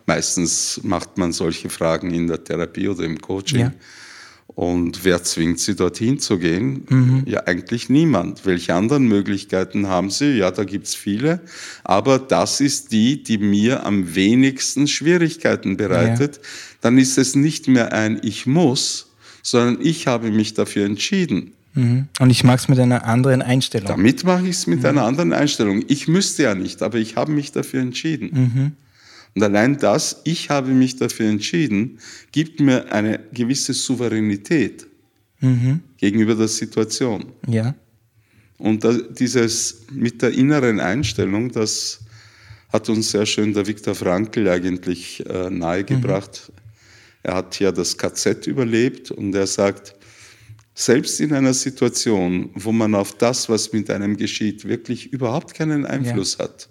meistens 0.04 0.80
macht 0.82 1.16
man 1.16 1.32
solche 1.32 1.70
Fragen 1.70 2.10
in 2.12 2.26
der 2.26 2.42
Therapie 2.42 2.88
oder 2.88 3.04
im 3.04 3.20
Coaching. 3.20 3.60
Ja. 3.60 3.72
Und 4.54 5.04
wer 5.04 5.22
zwingt 5.22 5.60
sie 5.60 5.76
dorthin 5.76 6.18
zu 6.18 6.38
gehen? 6.38 6.84
Mhm. 6.88 7.22
Ja, 7.26 7.46
eigentlich 7.46 7.88
niemand. 7.88 8.44
Welche 8.46 8.74
anderen 8.74 9.06
Möglichkeiten 9.06 9.86
haben 9.86 10.10
sie? 10.10 10.38
Ja, 10.38 10.50
da 10.50 10.64
gibt's 10.64 10.94
viele. 10.94 11.40
Aber 11.84 12.18
das 12.18 12.60
ist 12.60 12.92
die, 12.92 13.22
die 13.22 13.38
mir 13.38 13.86
am 13.86 14.14
wenigsten 14.14 14.88
Schwierigkeiten 14.88 15.76
bereitet. 15.76 16.36
Ja. 16.36 16.42
Dann 16.80 16.98
ist 16.98 17.16
es 17.16 17.36
nicht 17.36 17.68
mehr 17.68 17.92
ein 17.92 18.20
Ich 18.22 18.46
muss, 18.46 19.10
sondern 19.42 19.78
ich 19.84 20.06
habe 20.06 20.30
mich 20.30 20.54
dafür 20.54 20.84
entschieden. 20.84 21.52
Mhm. 21.74 22.08
Und 22.18 22.30
ich 22.30 22.42
mache 22.42 22.56
es 22.56 22.68
mit 22.68 22.80
einer 22.80 23.04
anderen 23.04 23.42
Einstellung. 23.42 23.86
Damit 23.86 24.24
mache 24.24 24.44
ich 24.44 24.56
es 24.56 24.66
mit 24.66 24.80
mhm. 24.80 24.86
einer 24.86 25.04
anderen 25.04 25.32
Einstellung. 25.32 25.84
Ich 25.86 26.08
müsste 26.08 26.42
ja 26.42 26.54
nicht, 26.54 26.82
aber 26.82 26.98
ich 26.98 27.16
habe 27.16 27.30
mich 27.30 27.52
dafür 27.52 27.80
entschieden. 27.80 28.74
Und 29.34 29.42
allein 29.42 29.78
das, 29.78 30.20
ich 30.24 30.50
habe 30.50 30.70
mich 30.70 30.96
dafür 30.96 31.28
entschieden, 31.28 31.98
gibt 32.32 32.60
mir 32.60 32.92
eine 32.92 33.20
gewisse 33.32 33.72
Souveränität 33.72 34.86
mhm. 35.40 35.80
gegenüber 35.96 36.34
der 36.34 36.48
Situation. 36.48 37.32
Ja. 37.46 37.74
Und 38.58 38.86
dieses 39.18 39.86
mit 39.90 40.20
der 40.20 40.32
inneren 40.32 40.80
Einstellung, 40.80 41.50
das 41.50 42.00
hat 42.72 42.88
uns 42.88 43.10
sehr 43.10 43.26
schön 43.26 43.54
der 43.54 43.66
Viktor 43.66 43.94
Frankl 43.94 44.48
eigentlich 44.48 45.24
äh, 45.26 45.48
nahegebracht. 45.50 46.48
Mhm. 46.48 46.54
Er 47.22 47.34
hat 47.34 47.58
ja 47.58 47.72
das 47.72 47.96
KZ 47.96 48.46
überlebt 48.46 49.10
und 49.10 49.34
er 49.34 49.46
sagt, 49.46 49.94
selbst 50.74 51.20
in 51.20 51.32
einer 51.32 51.52
Situation, 51.52 52.50
wo 52.54 52.72
man 52.72 52.94
auf 52.94 53.16
das, 53.18 53.48
was 53.48 53.72
mit 53.72 53.90
einem 53.90 54.16
geschieht, 54.16 54.66
wirklich 54.66 55.12
überhaupt 55.12 55.54
keinen 55.54 55.84
Einfluss 55.84 56.38
ja. 56.38 56.44
hat, 56.44 56.68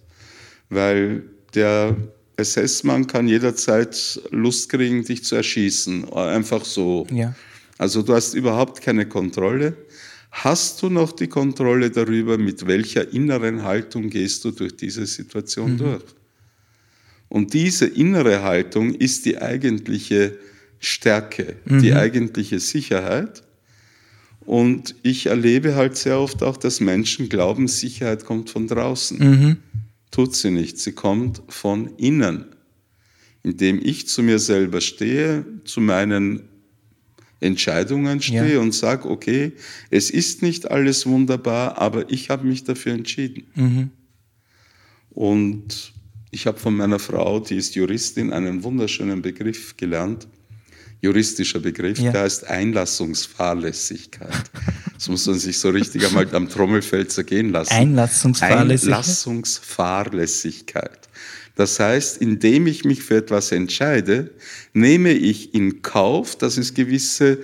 weil 0.70 1.24
der 1.54 1.96
SS-Mann 2.40 3.08
kann 3.08 3.28
jederzeit 3.28 4.20
Lust 4.32 4.70
kriegen, 4.70 5.04
dich 5.04 5.24
zu 5.24 5.36
erschießen. 5.36 6.12
Einfach 6.14 6.66
so. 6.66 7.06
Ja. 7.12 7.36
Also 7.78 8.02
du 8.02 8.14
hast 8.14 8.34
überhaupt 8.34 8.82
keine 8.82 9.08
Kontrolle. 9.08 9.76
Hast 10.32 10.82
du 10.82 10.90
noch 10.90 11.12
die 11.12 11.28
Kontrolle 11.28 11.90
darüber, 11.90 12.38
mit 12.38 12.68
welcher 12.68 13.12
inneren 13.14 13.64
Haltung 13.64 14.10
gehst 14.10 14.44
du 14.46 14.52
durch 14.52 14.76
diese 14.76 15.06
Situation 15.06 15.74
mhm. 15.74 15.78
durch? 15.78 16.04
Und 17.30 17.54
diese 17.54 17.86
innere 17.86 18.44
Haltung 18.44 18.94
ist 18.94 19.26
die 19.26 19.38
eigentliche 19.38 20.38
Stärke, 20.80 21.58
mhm. 21.66 21.82
die 21.82 21.94
eigentliche 21.94 22.60
Sicherheit. 22.60 23.44
Und 24.42 24.96
ich 25.04 25.28
erlebe 25.28 25.76
halt 25.76 25.96
sehr 25.96 26.20
oft 26.20 26.42
auch, 26.42 26.58
dass 26.58 26.80
Menschen 26.80 27.30
glauben, 27.30 27.68
Sicherheit 27.68 28.26
kommt 28.26 28.50
von 28.50 28.68
draußen. 28.68 29.18
Mhm 29.18 29.58
tut 30.12 30.36
sie 30.36 30.52
nicht. 30.52 30.78
Sie 30.78 30.94
kommt 30.94 31.42
von 31.48 31.96
innen, 31.98 32.46
indem 33.44 33.80
ich 33.84 34.08
zu 34.08 34.24
mir 34.24 34.40
selber 34.40 34.82
stehe, 34.82 35.46
zu 35.66 35.82
meinen 35.82 36.50
Entscheidungen 37.40 38.22
stehe 38.22 38.56
ja. 38.56 38.60
und 38.60 38.74
sage, 38.74 39.10
okay, 39.10 39.54
es 39.90 40.10
ist 40.10 40.42
nicht 40.42 40.70
alles 40.70 41.06
wunderbar, 41.06 41.78
aber 41.78 42.12
ich 42.12 42.30
habe 42.30 42.46
mich 42.46 42.66
dafür 42.66 42.94
entschieden. 42.94 43.48
Mhm. 43.56 43.90
Und 45.12 45.94
ich 46.32 46.46
habe 46.48 46.60
von 46.60 46.76
meiner 46.76 47.00
Frau, 47.00 47.40
die 47.40 47.56
ist 47.56 47.76
Juristin, 47.76 48.34
einen 48.34 48.64
wunderschönen 48.64 49.22
Begriff 49.22 49.78
gelernt, 49.78 50.28
juristischer 51.02 51.60
Begriff, 51.60 52.00
ja. 52.00 52.12
der 52.12 52.24
heißt 52.24 52.48
Einlassungsfahrlässigkeit. 52.48 54.34
Das 54.94 55.08
muss 55.08 55.26
man 55.28 55.40
sich 55.40 55.58
so 55.60 55.70
richtig 55.70 56.06
einmal 56.06 56.28
am 56.36 56.50
Trommelfell 56.50 57.08
zergehen 57.08 57.52
lassen. 57.52 57.72
Einlassungsfahrlässigkeit. 57.74 58.98
Einlassungsfahrlässigkeit. 58.98 61.08
Das 61.56 61.80
heißt, 61.80 62.18
indem 62.18 62.68
ich 62.68 62.84
mich 62.86 63.04
für 63.04 63.18
etwas 63.18 63.52
entscheide, 63.52 64.32
nehme 64.74 65.12
ich 65.12 65.54
in 65.54 65.82
Kauf, 65.82 66.38
dass 66.38 66.58
es 66.58 66.74
gewisse 66.74 67.40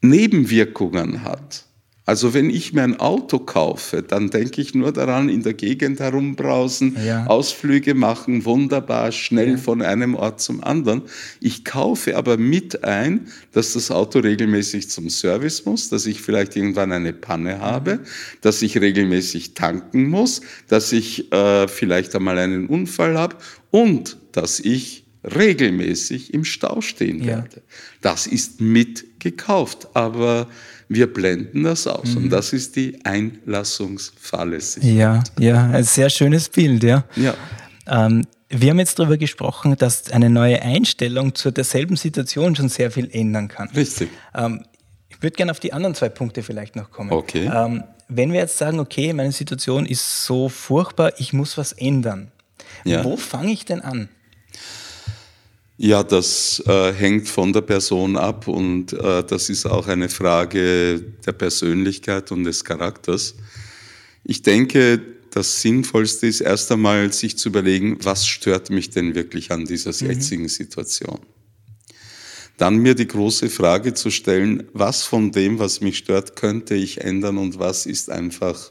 Nebenwirkungen 0.00 1.22
hat. 1.22 1.66
Also 2.06 2.34
wenn 2.34 2.50
ich 2.50 2.74
mir 2.74 2.82
ein 2.82 3.00
Auto 3.00 3.38
kaufe, 3.38 4.02
dann 4.02 4.28
denke 4.28 4.60
ich 4.60 4.74
nur 4.74 4.92
daran, 4.92 5.30
in 5.30 5.42
der 5.42 5.54
Gegend 5.54 6.00
herumbrausen, 6.00 6.96
ja. 7.02 7.26
Ausflüge 7.26 7.94
machen, 7.94 8.44
wunderbar, 8.44 9.10
schnell 9.10 9.52
ja. 9.52 9.56
von 9.56 9.80
einem 9.80 10.14
Ort 10.14 10.42
zum 10.42 10.62
anderen. 10.62 11.02
Ich 11.40 11.64
kaufe 11.64 12.16
aber 12.18 12.36
mit 12.36 12.84
ein, 12.84 13.28
dass 13.52 13.72
das 13.72 13.90
Auto 13.90 14.18
regelmäßig 14.18 14.90
zum 14.90 15.08
Service 15.08 15.64
muss, 15.64 15.88
dass 15.88 16.04
ich 16.04 16.20
vielleicht 16.20 16.56
irgendwann 16.56 16.92
eine 16.92 17.14
Panne 17.14 17.60
habe, 17.60 18.00
dass 18.42 18.60
ich 18.60 18.78
regelmäßig 18.78 19.54
tanken 19.54 20.10
muss, 20.10 20.42
dass 20.68 20.92
ich 20.92 21.32
äh, 21.32 21.68
vielleicht 21.68 22.14
einmal 22.14 22.36
einen 22.36 22.66
Unfall 22.66 23.16
habe 23.16 23.36
und 23.70 24.18
dass 24.32 24.60
ich 24.60 25.04
regelmäßig 25.24 26.34
im 26.34 26.44
Stau 26.44 26.82
stehen 26.82 27.20
ja. 27.20 27.28
werde. 27.28 27.62
Das 28.02 28.26
ist 28.26 28.60
mitgekauft, 28.60 29.88
aber 29.94 30.48
wir 30.88 31.12
blenden 31.12 31.64
das 31.64 31.86
aus. 31.86 32.14
Mhm. 32.14 32.24
Und 32.24 32.30
das 32.30 32.52
ist 32.52 32.76
die 32.76 32.98
Einlassungsfahrlässigkeit. 33.04 34.94
Ja, 34.94 35.22
ja, 35.38 35.70
ein 35.70 35.84
sehr 35.84 36.10
schönes 36.10 36.48
Bild, 36.48 36.82
ja. 36.82 37.04
ja. 37.16 37.34
Ähm, 37.86 38.24
wir 38.48 38.70
haben 38.70 38.78
jetzt 38.78 38.98
darüber 38.98 39.16
gesprochen, 39.16 39.76
dass 39.76 40.10
eine 40.10 40.30
neue 40.30 40.62
Einstellung 40.62 41.34
zu 41.34 41.50
derselben 41.50 41.96
Situation 41.96 42.54
schon 42.54 42.68
sehr 42.68 42.90
viel 42.90 43.08
ändern 43.10 43.48
kann. 43.48 43.68
Richtig. 43.70 44.10
Ähm, 44.34 44.64
ich 45.08 45.22
würde 45.22 45.36
gerne 45.36 45.52
auf 45.52 45.60
die 45.60 45.72
anderen 45.72 45.94
zwei 45.94 46.08
Punkte 46.08 46.42
vielleicht 46.42 46.76
noch 46.76 46.90
kommen. 46.90 47.10
Okay. 47.12 47.50
Ähm, 47.52 47.84
wenn 48.08 48.32
wir 48.32 48.40
jetzt 48.40 48.58
sagen, 48.58 48.80
okay, 48.80 49.12
meine 49.12 49.32
Situation 49.32 49.86
ist 49.86 50.24
so 50.24 50.48
furchtbar, 50.48 51.12
ich 51.18 51.32
muss 51.32 51.56
was 51.56 51.72
ändern. 51.72 52.30
Ja. 52.84 53.04
Wo 53.04 53.16
fange 53.16 53.52
ich 53.52 53.64
denn 53.64 53.80
an? 53.80 54.08
Ja, 55.76 56.04
das 56.04 56.62
äh, 56.66 56.92
hängt 56.92 57.28
von 57.28 57.52
der 57.52 57.62
Person 57.62 58.16
ab 58.16 58.46
und 58.46 58.92
äh, 58.92 59.24
das 59.24 59.50
ist 59.50 59.66
auch 59.66 59.88
eine 59.88 60.08
Frage 60.08 61.00
der 61.26 61.32
Persönlichkeit 61.32 62.30
und 62.30 62.44
des 62.44 62.64
Charakters. 62.64 63.34
Ich 64.22 64.42
denke, 64.42 65.00
das 65.32 65.62
Sinnvollste 65.62 66.28
ist 66.28 66.40
erst 66.40 66.70
einmal, 66.70 67.12
sich 67.12 67.36
zu 67.36 67.48
überlegen, 67.48 67.98
was 68.02 68.24
stört 68.24 68.70
mich 68.70 68.90
denn 68.90 69.16
wirklich 69.16 69.50
an 69.50 69.64
dieser 69.64 69.90
mhm. 69.90 70.12
jetzigen 70.12 70.48
Situation. 70.48 71.18
Dann 72.56 72.76
mir 72.76 72.94
die 72.94 73.08
große 73.08 73.50
Frage 73.50 73.94
zu 73.94 74.10
stellen, 74.10 74.68
was 74.72 75.02
von 75.02 75.32
dem, 75.32 75.58
was 75.58 75.80
mich 75.80 75.98
stört, 75.98 76.36
könnte 76.36 76.76
ich 76.76 77.00
ändern 77.00 77.36
und 77.36 77.58
was 77.58 77.84
ist 77.84 78.10
einfach 78.10 78.70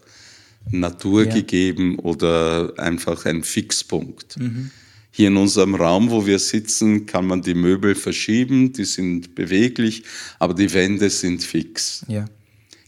naturgegeben 0.71 1.95
ja. 1.95 1.99
oder 1.99 2.73
einfach 2.77 3.25
ein 3.25 3.43
Fixpunkt. 3.43 4.37
Mhm. 4.39 4.71
Hier 5.15 5.27
in 5.27 5.37
unserem 5.37 5.75
Raum, 5.75 6.09
wo 6.09 6.25
wir 6.25 6.39
sitzen, 6.39 7.05
kann 7.05 7.27
man 7.27 7.43
die 7.43 7.53
Möbel 7.53 7.93
verschieben, 7.93 8.73
die 8.73 8.83
sind 8.83 9.35
beweglich, 9.35 10.01
aber 10.39 10.55
die 10.55 10.73
Wände 10.73 11.07
sind 11.11 11.43
fix. 11.43 12.03
Ja. 12.07 12.25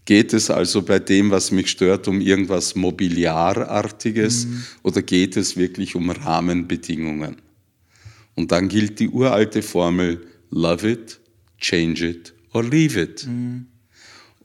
Geht 0.05 0.33
es 0.33 0.49
also 0.49 0.81
bei 0.81 0.97
dem, 0.97 1.29
was 1.29 1.51
mich 1.51 1.69
stört, 1.69 2.07
um 2.07 2.19
irgendwas 2.19 2.73
Mobiliarartiges 2.73 4.47
mhm. 4.47 4.63
oder 4.81 5.03
geht 5.03 5.37
es 5.37 5.55
wirklich 5.55 5.95
um 5.95 6.09
Rahmenbedingungen? 6.09 7.35
Und 8.33 8.51
dann 8.51 8.69
gilt 8.69 8.99
die 8.99 9.09
uralte 9.09 9.61
Formel, 9.61 10.25
love 10.49 10.89
it, 10.89 11.19
change 11.59 12.07
it 12.07 12.33
or 12.53 12.63
leave 12.63 12.99
it. 12.99 13.27
Mhm. 13.27 13.67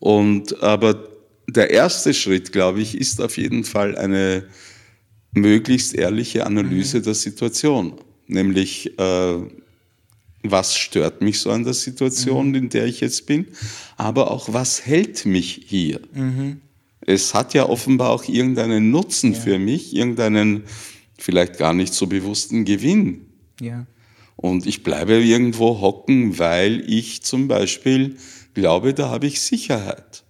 Und 0.01 0.63
aber 0.63 1.09
der 1.49 1.71
erste 1.71 2.13
Schritt, 2.13 2.53
glaube 2.53 2.83
ich, 2.83 2.95
ist 2.95 3.23
auf 3.23 3.39
jeden 3.39 3.65
Fall 3.65 3.97
eine 3.97 4.45
möglichst 5.33 5.95
ehrliche 5.95 6.47
Analyse 6.47 6.99
mhm. 6.99 7.03
der 7.03 7.15
Situation. 7.15 7.95
Nämlich, 8.27 8.99
äh, 8.99 9.35
was 10.43 10.77
stört 10.77 11.21
mich 11.21 11.41
so 11.41 11.51
an 11.51 11.65
der 11.65 11.75
Situation, 11.75 12.49
mhm. 12.49 12.55
in 12.55 12.69
der 12.71 12.87
ich 12.87 13.01
jetzt 13.01 13.27
bin, 13.27 13.47
aber 13.97 14.31
auch, 14.31 14.53
was 14.53 14.87
hält 14.87 15.27
mich 15.27 15.63
hier? 15.67 16.01
Mhm. 16.13 16.61
Es 17.01 17.35
hat 17.35 17.55
ja 17.55 17.69
offenbar 17.69 18.11
auch 18.11 18.25
irgendeinen 18.25 18.91
Nutzen 18.91 19.33
ja. 19.33 19.39
für 19.39 19.59
mich, 19.59 19.95
irgendeinen 19.95 20.65
vielleicht 21.19 21.59
gar 21.59 21.75
nicht 21.75 21.93
so 21.93 22.07
bewussten 22.07 22.65
Gewinn. 22.65 23.27
Ja. 23.61 23.87
Und 24.37 24.67
ich 24.67 24.83
bleibe 24.83 25.23
irgendwo 25.23 25.81
hocken, 25.81 26.39
weil 26.39 26.83
ich 26.91 27.23
zum 27.23 27.47
Beispiel 27.47 28.17
glaube, 28.55 28.95
da 28.95 29.11
habe 29.11 29.27
ich 29.27 29.41
Sicherheit. 29.41 30.25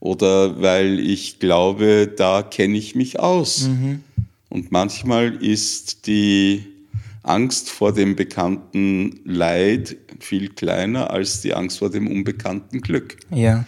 Oder 0.00 0.60
weil 0.60 0.98
ich 0.98 1.38
glaube, 1.38 2.12
da 2.14 2.42
kenne 2.42 2.76
ich 2.76 2.94
mich 2.94 3.20
aus. 3.20 3.68
Mhm. 3.68 4.02
Und 4.52 4.70
manchmal 4.70 5.42
ist 5.42 6.06
die 6.06 6.66
Angst 7.22 7.70
vor 7.70 7.94
dem 7.94 8.16
bekannten 8.16 9.20
Leid 9.24 9.96
viel 10.20 10.50
kleiner 10.50 11.10
als 11.10 11.40
die 11.40 11.54
Angst 11.54 11.78
vor 11.78 11.88
dem 11.88 12.06
unbekannten 12.06 12.82
Glück. 12.82 13.16
Ja. 13.30 13.64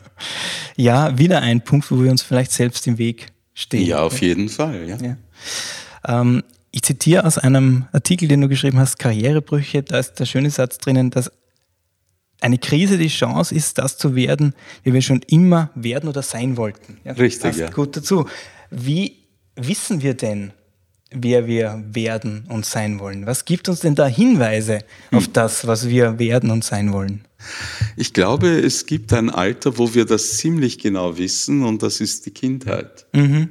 ja, 0.76 1.18
wieder 1.18 1.40
ein 1.40 1.64
Punkt, 1.64 1.90
wo 1.90 2.00
wir 2.00 2.08
uns 2.08 2.22
vielleicht 2.22 2.52
selbst 2.52 2.86
im 2.86 2.98
Weg 2.98 3.32
stehen. 3.52 3.84
Ja, 3.84 4.02
auf 4.02 4.20
jeden 4.20 4.48
Fall. 4.48 4.88
Ja. 4.88 4.96
ja. 4.98 5.16
Ähm, 6.06 6.44
ich 6.70 6.82
zitiere 6.82 7.24
aus 7.24 7.38
einem 7.38 7.86
Artikel, 7.90 8.28
den 8.28 8.42
du 8.42 8.48
geschrieben 8.48 8.78
hast, 8.78 9.00
Karrierebrüche, 9.00 9.82
da 9.82 9.98
ist 9.98 10.20
der 10.20 10.26
schöne 10.26 10.50
Satz 10.50 10.78
drinnen, 10.78 11.10
dass 11.10 11.32
eine 12.40 12.58
Krise 12.58 12.96
die 12.96 13.08
Chance 13.08 13.52
ist, 13.52 13.78
das 13.78 13.98
zu 13.98 14.14
werden, 14.14 14.54
wie 14.84 14.92
wir 14.94 15.02
schon 15.02 15.20
immer 15.26 15.70
werden 15.74 16.08
oder 16.08 16.22
sein 16.22 16.56
wollten. 16.56 16.98
Ja, 17.02 17.14
Richtig, 17.14 17.42
passt 17.42 17.58
ja. 17.58 17.70
Gut 17.70 17.96
dazu. 17.96 18.28
Wie 18.70 19.21
wissen 19.56 20.02
wir 20.02 20.14
denn, 20.14 20.52
wer 21.10 21.46
wir 21.46 21.84
werden 21.92 22.44
und 22.48 22.64
sein 22.64 22.98
wollen? 22.98 23.26
Was 23.26 23.44
gibt 23.44 23.68
uns 23.68 23.80
denn 23.80 23.94
da 23.94 24.06
Hinweise 24.06 24.80
hm. 25.10 25.18
auf 25.18 25.28
das, 25.28 25.66
was 25.66 25.88
wir 25.88 26.18
werden 26.18 26.50
und 26.50 26.64
sein 26.64 26.92
wollen? 26.92 27.24
Ich 27.96 28.12
glaube, 28.12 28.48
es 28.48 28.86
gibt 28.86 29.12
ein 29.12 29.30
Alter, 29.30 29.76
wo 29.78 29.94
wir 29.94 30.04
das 30.04 30.36
ziemlich 30.36 30.78
genau 30.78 31.18
wissen 31.18 31.64
und 31.64 31.82
das 31.82 32.00
ist 32.00 32.26
die 32.26 32.30
Kindheit. 32.30 33.06
Mhm. 33.12 33.48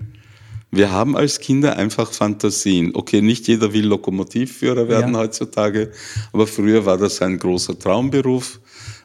Wir 0.72 0.92
haben 0.92 1.18
als 1.18 1.40
Kinder 1.40 1.76
einfach 1.76 2.14
Fantasien. 2.14 2.92
Okay, 2.94 3.22
nicht 3.22 3.50
jeder 3.50 3.74
will 3.74 3.86
Lokomotivführer 3.86 4.88
werden 4.88 5.14
ja. 5.14 5.20
heutzutage, 5.20 5.92
aber 6.32 6.48
früher 6.48 6.86
war 6.86 6.98
das 6.98 7.22
ein 7.22 7.38
großer 7.38 7.78
Traumberuf. 7.78 8.62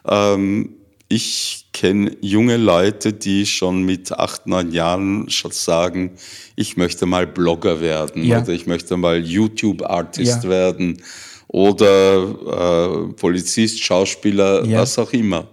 Ähm, 0.07 0.69
ich 1.09 1.66
kenne 1.77 2.17
junge 2.21 2.57
Leute, 2.57 3.13
die 3.13 3.45
schon 3.45 3.83
mit 3.83 4.11
acht, 4.11 4.47
neun 4.47 4.71
Jahren 4.71 5.29
schon 5.29 5.51
sagen, 5.51 6.13
ich 6.55 6.75
möchte 6.75 7.05
mal 7.05 7.27
Blogger 7.27 7.81
werden 7.81 8.23
ja. 8.23 8.41
oder 8.41 8.49
ich 8.49 8.65
möchte 8.65 8.97
mal 8.97 9.23
YouTube-Artist 9.23 10.43
ja. 10.45 10.49
werden 10.49 11.03
oder 11.47 13.09
äh, 13.09 13.13
Polizist, 13.13 13.79
Schauspieler, 13.83 14.65
ja. 14.65 14.79
was 14.79 14.97
auch 14.97 15.13
immer. 15.13 15.47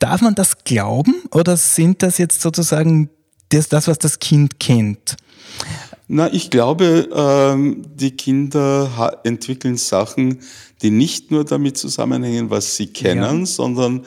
Darf 0.00 0.22
man 0.22 0.34
das 0.34 0.64
glauben 0.64 1.14
oder 1.30 1.56
sind 1.56 2.02
das 2.02 2.18
jetzt 2.18 2.40
sozusagen 2.40 3.08
das, 3.50 3.68
das 3.68 3.86
was 3.86 3.98
das 3.98 4.18
Kind 4.18 4.58
kennt? 4.58 5.14
Na, 6.08 6.32
ich 6.32 6.50
glaube, 6.50 7.08
ähm, 7.14 7.84
die 7.94 8.10
Kinder 8.10 9.20
entwickeln 9.22 9.76
Sachen, 9.76 10.40
die 10.82 10.90
nicht 10.90 11.30
nur 11.30 11.44
damit 11.44 11.78
zusammenhängen, 11.78 12.50
was 12.50 12.74
sie 12.74 12.88
kennen, 12.88 13.40
ja. 13.40 13.46
sondern 13.46 14.04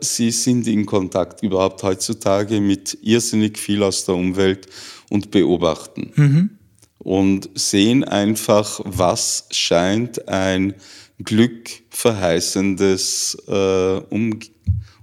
sie 0.00 0.30
sind 0.30 0.66
in 0.66 0.86
Kontakt 0.86 1.42
überhaupt 1.42 1.82
heutzutage 1.82 2.60
mit 2.60 2.96
irrsinnig 3.02 3.58
viel 3.58 3.82
aus 3.82 4.04
der 4.04 4.14
Umwelt 4.14 4.66
und 5.10 5.30
beobachten. 5.30 6.12
Mhm. 6.14 6.50
Und 6.98 7.50
sehen 7.54 8.04
einfach, 8.04 8.80
was 8.84 9.46
scheint 9.50 10.28
ein 10.28 10.74
glückverheißendes 11.20 13.38
äh, 13.46 14.00
um 14.10 14.38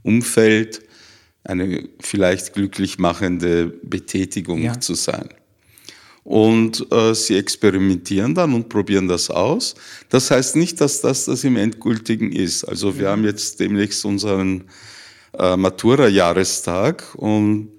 Umfeld, 0.04 0.82
eine 1.43 1.89
vielleicht 2.00 2.54
glücklich 2.54 3.00
machende 3.00 3.67
Betätigung 3.67 4.62
ja. 4.62 4.80
zu 4.80 4.93
sein 4.95 5.30
und 6.26 6.92
äh, 6.92 7.14
sie 7.14 7.38
experimentieren 7.38 8.34
dann 8.34 8.56
und 8.56 8.68
probieren 8.68 9.08
das 9.08 9.30
aus. 9.30 9.76
Das 10.10 10.32
heißt 10.32 10.56
nicht, 10.56 10.82
dass 10.82 11.00
das 11.00 11.26
das 11.26 11.44
im 11.44 11.56
Endgültigen 11.56 12.32
ist. 12.32 12.64
Also 12.64 12.98
wir 12.98 13.08
mhm. 13.08 13.12
haben 13.12 13.24
jetzt 13.26 13.60
demnächst 13.60 14.04
unseren 14.04 14.66
äh, 15.38 15.56
Matura-Jahrestag 15.56 17.14
und 17.16 17.70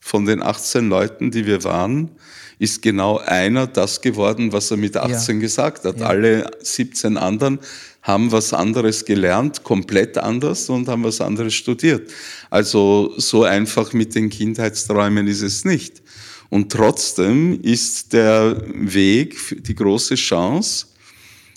von 0.00 0.24
den 0.24 0.42
18 0.42 0.88
Leuten, 0.88 1.30
die 1.30 1.46
wir 1.46 1.62
waren, 1.62 2.10
ist 2.58 2.80
genau 2.80 3.18
einer 3.18 3.66
das 3.66 4.00
geworden, 4.00 4.52
was 4.52 4.70
er 4.70 4.78
mit 4.78 4.96
18 4.96 5.36
ja. 5.36 5.40
gesagt 5.42 5.84
hat. 5.84 6.00
Ja. 6.00 6.06
Alle 6.06 6.50
17 6.62 7.18
anderen 7.18 7.58
haben 8.00 8.32
was 8.32 8.54
anderes 8.54 9.04
gelernt, 9.04 9.62
komplett 9.62 10.16
anders 10.16 10.70
und 10.70 10.88
haben 10.88 11.04
was 11.04 11.20
anderes 11.20 11.52
studiert. 11.52 12.10
Also 12.48 13.12
so 13.18 13.44
einfach 13.44 13.92
mit 13.92 14.14
den 14.14 14.30
Kindheitsträumen 14.30 15.26
ist 15.26 15.42
es 15.42 15.66
nicht. 15.66 16.02
Und 16.50 16.70
trotzdem 16.70 17.60
ist 17.62 18.12
der 18.12 18.62
Weg 18.74 19.64
die 19.64 19.74
große 19.74 20.14
Chance, 20.14 20.86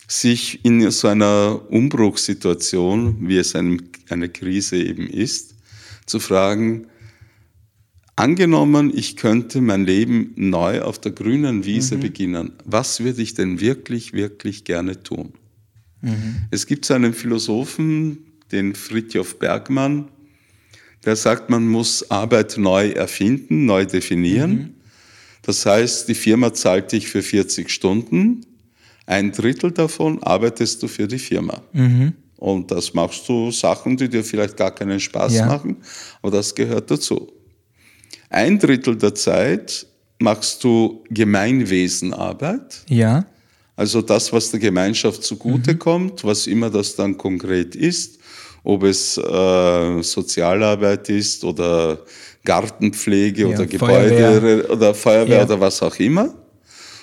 sich 0.07 0.63
in 0.63 0.89
so 0.89 1.07
einer 1.09 1.61
Umbruchssituation, 1.69 3.27
wie 3.27 3.37
es 3.37 3.55
eine 3.55 4.29
Krise 4.29 4.77
eben 4.77 5.07
ist, 5.07 5.55
zu 6.05 6.19
fragen, 6.19 6.87
angenommen, 8.15 8.91
ich 8.93 9.15
könnte 9.15 9.61
mein 9.61 9.85
Leben 9.85 10.33
neu 10.35 10.81
auf 10.81 10.99
der 10.99 11.11
grünen 11.11 11.65
Wiese 11.65 11.97
mhm. 11.97 12.01
beginnen, 12.01 12.53
was 12.65 13.01
würde 13.01 13.21
ich 13.21 13.33
denn 13.33 13.59
wirklich, 13.59 14.13
wirklich 14.13 14.63
gerne 14.63 15.03
tun? 15.03 15.33
Mhm. 16.01 16.47
Es 16.51 16.65
gibt 16.65 16.85
so 16.85 16.93
einen 16.93 17.13
Philosophen, 17.13 18.19
den 18.51 18.75
Fritjof 18.75 19.39
Bergmann, 19.39 20.07
der 21.05 21.15
sagt, 21.15 21.49
man 21.49 21.67
muss 21.67 22.09
Arbeit 22.09 22.57
neu 22.57 22.89
erfinden, 22.89 23.65
neu 23.65 23.85
definieren. 23.85 24.51
Mhm. 24.51 24.73
Das 25.47 25.65
heißt, 25.65 26.09
die 26.09 26.13
Firma 26.13 26.53
zahlt 26.53 26.91
dich 26.91 27.07
für 27.07 27.23
40 27.23 27.69
Stunden, 27.69 28.45
ein 29.05 29.31
Drittel 29.31 29.71
davon 29.71 30.21
arbeitest 30.21 30.83
du 30.83 30.89
für 30.89 31.07
die 31.07 31.19
Firma. 31.19 31.61
Mhm. 31.71 32.11
Und 32.35 32.69
das 32.69 32.93
machst 32.93 33.29
du 33.29 33.49
Sachen, 33.51 33.95
die 33.95 34.09
dir 34.09 34.25
vielleicht 34.25 34.57
gar 34.57 34.75
keinen 34.75 34.99
Spaß 34.99 35.35
ja. 35.35 35.45
machen, 35.45 35.77
aber 36.21 36.31
das 36.31 36.53
gehört 36.53 36.91
dazu. 36.91 37.31
Ein 38.29 38.59
Drittel 38.59 38.97
der 38.97 39.15
Zeit 39.15 39.87
machst 40.19 40.61
du 40.65 41.01
Gemeinwesenarbeit. 41.09 42.83
Ja. 42.89 43.25
Also 43.77 44.01
das, 44.01 44.33
was 44.33 44.51
der 44.51 44.59
Gemeinschaft 44.59 45.23
zugutekommt, 45.23 46.25
mhm. 46.25 46.27
was 46.27 46.45
immer 46.45 46.69
das 46.69 46.97
dann 46.97 47.17
konkret 47.17 47.73
ist, 47.73 48.16
ob 48.67 48.83
es 48.83 49.17
äh, 49.17 50.01
Sozialarbeit 50.03 51.07
ist 51.07 51.45
oder 51.45 51.99
Gartenpflege 52.43 53.43
ja, 53.43 53.47
oder 53.47 53.65
Gebäude 53.65 54.09
Feuerwehr. 54.09 54.69
oder 54.69 54.93
Feuerwehr 54.93 55.37
ja. 55.37 55.43
oder 55.45 55.61
was 55.61 55.81
auch 55.81 55.95
immer. 55.95 56.33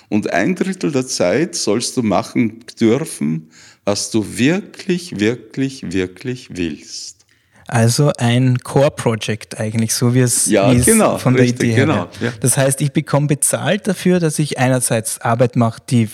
Und 0.07 0.31
ein 0.31 0.53
Drittel 0.53 0.91
der 0.91 1.07
Zeit 1.07 1.55
sollst 1.55 1.97
du 1.97 2.03
machen 2.03 2.63
dürfen, 2.79 3.49
was 3.83 4.11
du 4.11 4.37
wirklich, 4.37 5.19
wirklich, 5.19 5.91
wirklich 5.91 6.49
willst. 6.51 7.25
Also 7.65 8.11
ein 8.19 8.59
Core-Project 8.59 9.59
eigentlich, 9.59 9.95
so 9.95 10.13
wie 10.13 10.19
es 10.19 10.45
ja, 10.45 10.71
ist 10.71 10.85
genau, 10.85 11.17
von 11.17 11.33
der 11.33 11.45
richtig, 11.45 11.69
Idee 11.69 11.77
her. 11.77 11.85
Genau, 11.87 12.07
ja. 12.21 12.31
Das 12.41 12.57
heißt, 12.57 12.79
ich 12.79 12.91
bekomme 12.91 13.25
bezahlt 13.25 13.87
dafür, 13.87 14.19
dass 14.19 14.37
ich 14.37 14.59
einerseits 14.59 15.19
Arbeit 15.19 15.55
mache, 15.55 15.81
die 15.89 16.09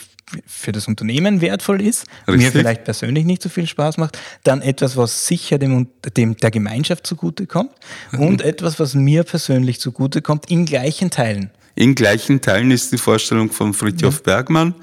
für 0.46 0.72
das 0.72 0.88
Unternehmen 0.88 1.42
wertvoll 1.42 1.82
ist, 1.82 2.06
Richtig. 2.28 2.46
mir 2.46 2.52
vielleicht 2.52 2.84
persönlich 2.84 3.26
nicht 3.26 3.42
so 3.42 3.50
viel 3.50 3.68
Spaß 3.68 3.98
macht, 3.98 4.18
dann 4.44 4.62
etwas, 4.62 4.98
was 4.98 5.28
sicher 5.28 5.58
dem, 5.58 5.88
dem 6.18 6.38
der 6.38 6.52
Gemeinschaft 6.52 7.06
zugutekommt 7.06 7.72
mhm. 8.12 8.20
und 8.20 8.42
etwas, 8.42 8.80
was 8.80 8.94
mir 8.96 9.24
persönlich 9.24 9.80
zugutekommt, 9.80 10.50
in 10.50 10.66
gleichen 10.66 11.10
Teilen. 11.10 11.52
In 11.76 11.96
gleichen 11.96 12.42
Teilen 12.42 12.72
ist 12.72 12.92
die 12.92 12.98
Vorstellung 12.98 13.52
von 13.52 13.74
Fritjof 13.74 14.18
ja. 14.18 14.22
Bergmann. 14.24 14.76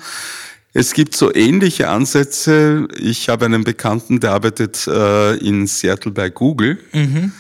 Es 0.73 0.93
gibt 0.93 1.17
so 1.17 1.35
ähnliche 1.35 1.89
Ansätze. 1.89 2.89
Ich 2.99 3.29
habe 3.29 3.47
einen 3.47 3.65
Bekannten, 3.65 4.21
der 4.21 4.33
arbeitet 4.33 4.87
äh, 4.87 5.35
in 5.37 5.67
Seattle 5.67 6.13
bei 6.13 6.31
Google. 6.31 6.79
Mhm. 6.93 7.33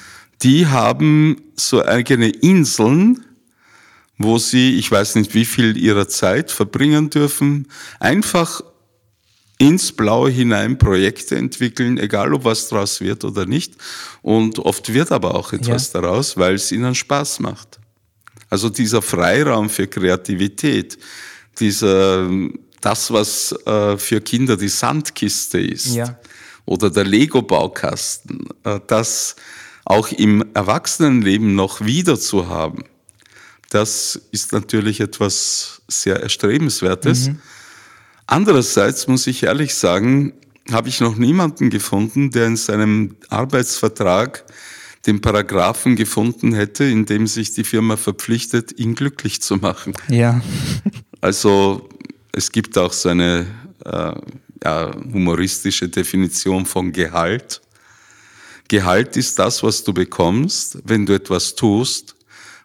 Die 0.42 0.66
haben 0.66 1.40
so 1.56 1.84
eigene 1.84 2.28
Inseln, 2.28 3.24
wo 4.18 4.38
sie, 4.38 4.76
ich 4.76 4.90
weiß 4.90 5.14
nicht 5.14 5.34
wie 5.34 5.44
viel 5.44 5.76
ihrer 5.76 6.08
Zeit 6.08 6.50
verbringen 6.50 7.08
dürfen, 7.08 7.68
einfach 8.00 8.62
ins 9.58 9.92
Blaue 9.92 10.30
hinein 10.30 10.78
Projekte 10.78 11.36
entwickeln, 11.36 11.98
egal 11.98 12.32
ob 12.32 12.44
was 12.44 12.68
daraus 12.68 13.00
wird 13.00 13.24
oder 13.24 13.44
nicht. 13.46 13.74
Und 14.22 14.58
oft 14.60 14.92
wird 14.92 15.10
aber 15.10 15.34
auch 15.34 15.52
etwas 15.52 15.92
ja. 15.92 16.00
daraus, 16.00 16.36
weil 16.36 16.54
es 16.54 16.70
ihnen 16.70 16.94
Spaß 16.94 17.40
macht. 17.40 17.80
Also 18.50 18.70
dieser 18.70 19.02
Freiraum 19.02 19.68
für 19.68 19.88
Kreativität, 19.88 20.98
dieser, 21.58 22.30
das, 22.80 23.12
was 23.12 23.52
äh, 23.66 23.98
für 23.98 24.20
Kinder 24.20 24.56
die 24.56 24.68
Sandkiste 24.68 25.60
ist 25.60 25.94
ja. 25.94 26.18
oder 26.64 26.88
der 26.88 27.04
Lego-Baukasten, 27.04 28.48
äh, 28.64 28.80
das 28.86 29.36
auch 29.84 30.08
im 30.12 30.44
Erwachsenenleben 30.54 31.54
noch 31.54 31.80
wieder 31.80 32.18
zu 32.18 32.48
haben, 32.48 32.84
das 33.70 34.20
ist 34.32 34.52
natürlich 34.52 35.00
etwas 35.00 35.82
sehr 35.88 36.20
Erstrebenswertes. 36.20 37.28
Mhm. 37.28 37.38
Andererseits 38.26 39.06
muss 39.08 39.26
ich 39.26 39.42
ehrlich 39.42 39.74
sagen, 39.74 40.34
habe 40.70 40.88
ich 40.88 41.00
noch 41.00 41.16
niemanden 41.16 41.70
gefunden, 41.70 42.30
der 42.30 42.46
in 42.46 42.56
seinem 42.56 43.16
Arbeitsvertrag 43.30 44.44
den 45.06 45.20
Paragraphen 45.20 45.96
gefunden 45.96 46.52
hätte, 46.54 46.84
in 46.84 47.06
dem 47.06 47.26
sich 47.26 47.54
die 47.54 47.64
Firma 47.64 47.96
verpflichtet, 47.96 48.78
ihn 48.78 48.94
glücklich 48.94 49.40
zu 49.42 49.56
machen. 49.56 49.94
Ja. 50.08 50.40
Also 51.20 51.88
es 52.30 52.52
gibt 52.52 52.78
auch 52.78 52.92
so 52.92 53.08
eine 53.08 53.44
äh, 53.84 54.12
ja, 54.62 54.94
humoristische 55.12 55.88
Definition 55.88 56.64
von 56.64 56.92
Gehalt. 56.92 57.60
Gehalt 58.68 59.16
ist 59.16 59.36
das, 59.36 59.64
was 59.64 59.82
du 59.82 59.92
bekommst, 59.92 60.78
wenn 60.84 61.06
du 61.06 61.14
etwas 61.14 61.56
tust, 61.56 62.14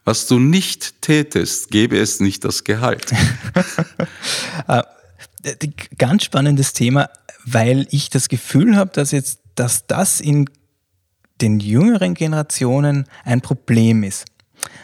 was 0.06 0.28
du 0.28 0.40
nicht 0.40 1.02
tätest, 1.02 1.70
gäbe 1.70 1.98
es 1.98 2.20
nicht 2.20 2.44
das 2.44 2.64
Gehalt. 2.64 3.12
Äh, 4.68 4.84
ganz 5.98 6.24
spannendes 6.24 6.72
Thema, 6.72 7.10
weil 7.46 7.86
ich 7.92 8.10
das 8.10 8.30
Gefühl 8.30 8.78
habe, 8.78 8.92
dass 8.94 9.12
jetzt, 9.12 9.42
dass 9.56 9.88
das 9.88 10.22
in 10.22 10.50
den 11.42 11.60
jüngeren 11.60 12.14
Generationen 12.14 13.06
ein 13.26 13.42
Problem 13.42 14.04
ist. 14.04 14.26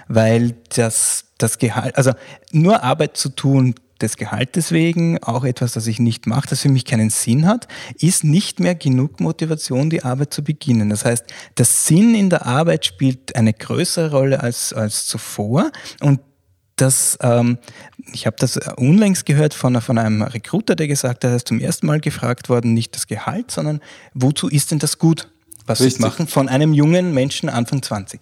Weil 0.09 0.57
das, 0.75 1.25
das 1.37 1.59
Gehalt, 1.59 1.95
also 1.95 2.11
nur 2.51 2.83
Arbeit 2.83 3.15
zu 3.15 3.29
tun, 3.29 3.75
des 4.01 4.17
Gehaltes 4.17 4.71
wegen, 4.71 5.21
auch 5.23 5.43
etwas, 5.43 5.73
das 5.73 5.87
ich 5.87 5.99
nicht 5.99 6.27
mache, 6.27 6.49
das 6.49 6.61
für 6.61 6.69
mich 6.69 6.85
keinen 6.85 7.09
Sinn 7.09 7.45
hat, 7.47 7.67
ist 7.99 8.23
nicht 8.23 8.59
mehr 8.59 8.75
genug 8.75 9.19
Motivation, 9.19 9.89
die 9.89 10.03
Arbeit 10.03 10.33
zu 10.33 10.43
beginnen. 10.43 10.89
Das 10.89 11.05
heißt, 11.05 11.25
der 11.57 11.65
Sinn 11.65 12.15
in 12.15 12.29
der 12.29 12.45
Arbeit 12.45 12.85
spielt 12.85 13.35
eine 13.35 13.53
größere 13.53 14.11
Rolle 14.11 14.41
als, 14.41 14.73
als 14.73 15.05
zuvor 15.07 15.71
und 16.01 16.19
das, 16.81 17.17
ähm, 17.21 17.57
ich 18.13 18.25
habe 18.25 18.37
das 18.39 18.57
unlängst 18.77 19.25
gehört 19.25 19.53
von, 19.53 19.81
von 19.81 19.97
einem 19.97 20.21
Recruiter, 20.21 20.75
der 20.75 20.87
gesagt 20.87 21.23
hat, 21.23 21.31
er 21.31 21.35
ist 21.35 21.47
zum 21.47 21.59
ersten 21.59 21.87
Mal 21.87 21.99
gefragt 21.99 22.49
worden, 22.49 22.73
nicht 22.73 22.95
das 22.95 23.07
Gehalt, 23.07 23.51
sondern 23.51 23.81
wozu 24.13 24.47
ist 24.47 24.71
denn 24.71 24.79
das 24.79 24.97
gut, 24.97 25.29
was 25.65 25.81
Richtig. 25.81 25.97
sie 25.97 26.01
machen, 26.01 26.27
von 26.27 26.47
einem 26.47 26.73
jungen 26.73 27.13
Menschen 27.13 27.49
Anfang 27.49 27.81
20. 27.81 28.21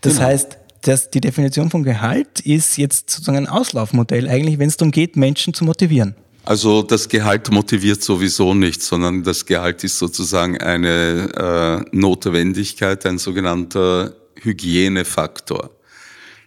Das 0.00 0.14
genau. 0.14 0.26
heißt, 0.26 0.58
das, 0.82 1.10
die 1.10 1.20
Definition 1.20 1.70
von 1.70 1.82
Gehalt 1.84 2.40
ist 2.40 2.76
jetzt 2.76 3.10
sozusagen 3.10 3.38
ein 3.38 3.48
Auslaufmodell 3.48 4.28
eigentlich, 4.28 4.58
wenn 4.58 4.68
es 4.68 4.76
darum 4.76 4.90
geht, 4.90 5.16
Menschen 5.16 5.54
zu 5.54 5.64
motivieren. 5.64 6.14
Also 6.44 6.82
das 6.82 7.08
Gehalt 7.08 7.52
motiviert 7.52 8.02
sowieso 8.02 8.52
nicht, 8.52 8.82
sondern 8.82 9.22
das 9.22 9.46
Gehalt 9.46 9.84
ist 9.84 9.98
sozusagen 9.98 10.60
eine 10.60 11.84
äh, 11.92 11.96
Notwendigkeit, 11.96 13.06
ein 13.06 13.18
sogenannter 13.18 14.14
Hygienefaktor. 14.40 15.70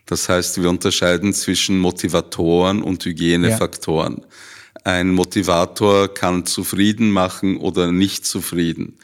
Das 0.06 0.28
heißt, 0.28 0.62
wir 0.62 0.70
unterscheiden 0.70 1.34
zwischen 1.34 1.80
Motivatoren 1.80 2.84
und 2.84 3.04
Hygienefaktoren. 3.06 4.18
Ja. 4.18 4.82
Ein 4.84 5.12
Motivator 5.14 6.14
kann 6.14 6.46
zufrieden 6.46 7.10
machen 7.10 7.58
oder 7.58 7.92
nicht 7.92 8.26
zufrieden. 8.26 9.00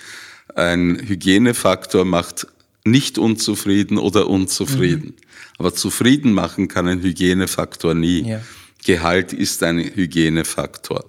Ein 0.53 1.01
Hygienefaktor 1.07 2.03
macht 2.03 2.47
nicht 2.83 3.17
unzufrieden 3.17 3.97
oder 3.97 4.27
unzufrieden. 4.27 5.15
Mhm. 5.17 5.55
Aber 5.57 5.73
zufrieden 5.73 6.33
machen 6.33 6.67
kann 6.67 6.87
ein 6.87 7.01
Hygienefaktor 7.01 7.93
nie. 7.93 8.29
Ja. 8.29 8.41
Gehalt 8.83 9.33
ist 9.33 9.61
ein 9.63 9.77
Hygienefaktor. 9.79 11.05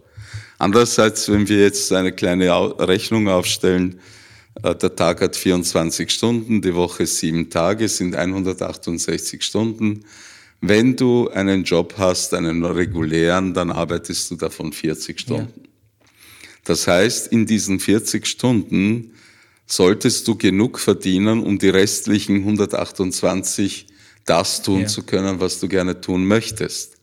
Andererseits, 0.58 1.28
wenn 1.30 1.48
wir 1.48 1.60
jetzt 1.60 1.90
eine 1.92 2.12
kleine 2.12 2.50
Rechnung 2.78 3.28
aufstellen, 3.28 3.98
äh, 4.62 4.74
der 4.74 4.94
Tag 4.94 5.20
hat 5.20 5.36
24 5.36 6.10
Stunden, 6.10 6.60
die 6.60 6.74
Woche 6.74 7.06
sieben 7.06 7.50
Tage, 7.50 7.88
sind 7.88 8.14
168 8.14 9.42
Stunden. 9.42 10.04
Wenn 10.60 10.94
du 10.94 11.28
einen 11.30 11.64
Job 11.64 11.94
hast, 11.96 12.34
einen 12.34 12.64
regulären, 12.64 13.54
dann 13.54 13.72
arbeitest 13.72 14.30
du 14.30 14.36
davon 14.36 14.72
40 14.72 15.18
Stunden. 15.18 15.52
Ja. 15.56 15.68
Das 16.64 16.86
heißt, 16.86 17.32
in 17.32 17.46
diesen 17.46 17.80
40 17.80 18.26
Stunden 18.26 19.14
solltest 19.66 20.28
du 20.28 20.36
genug 20.36 20.78
verdienen, 20.78 21.42
um 21.42 21.58
die 21.58 21.68
restlichen 21.68 22.36
128 22.36 23.86
das 24.24 24.62
tun 24.62 24.82
ja. 24.82 24.86
zu 24.86 25.02
können, 25.02 25.40
was 25.40 25.60
du 25.60 25.68
gerne 25.68 26.00
tun 26.00 26.26
möchtest. 26.26 26.98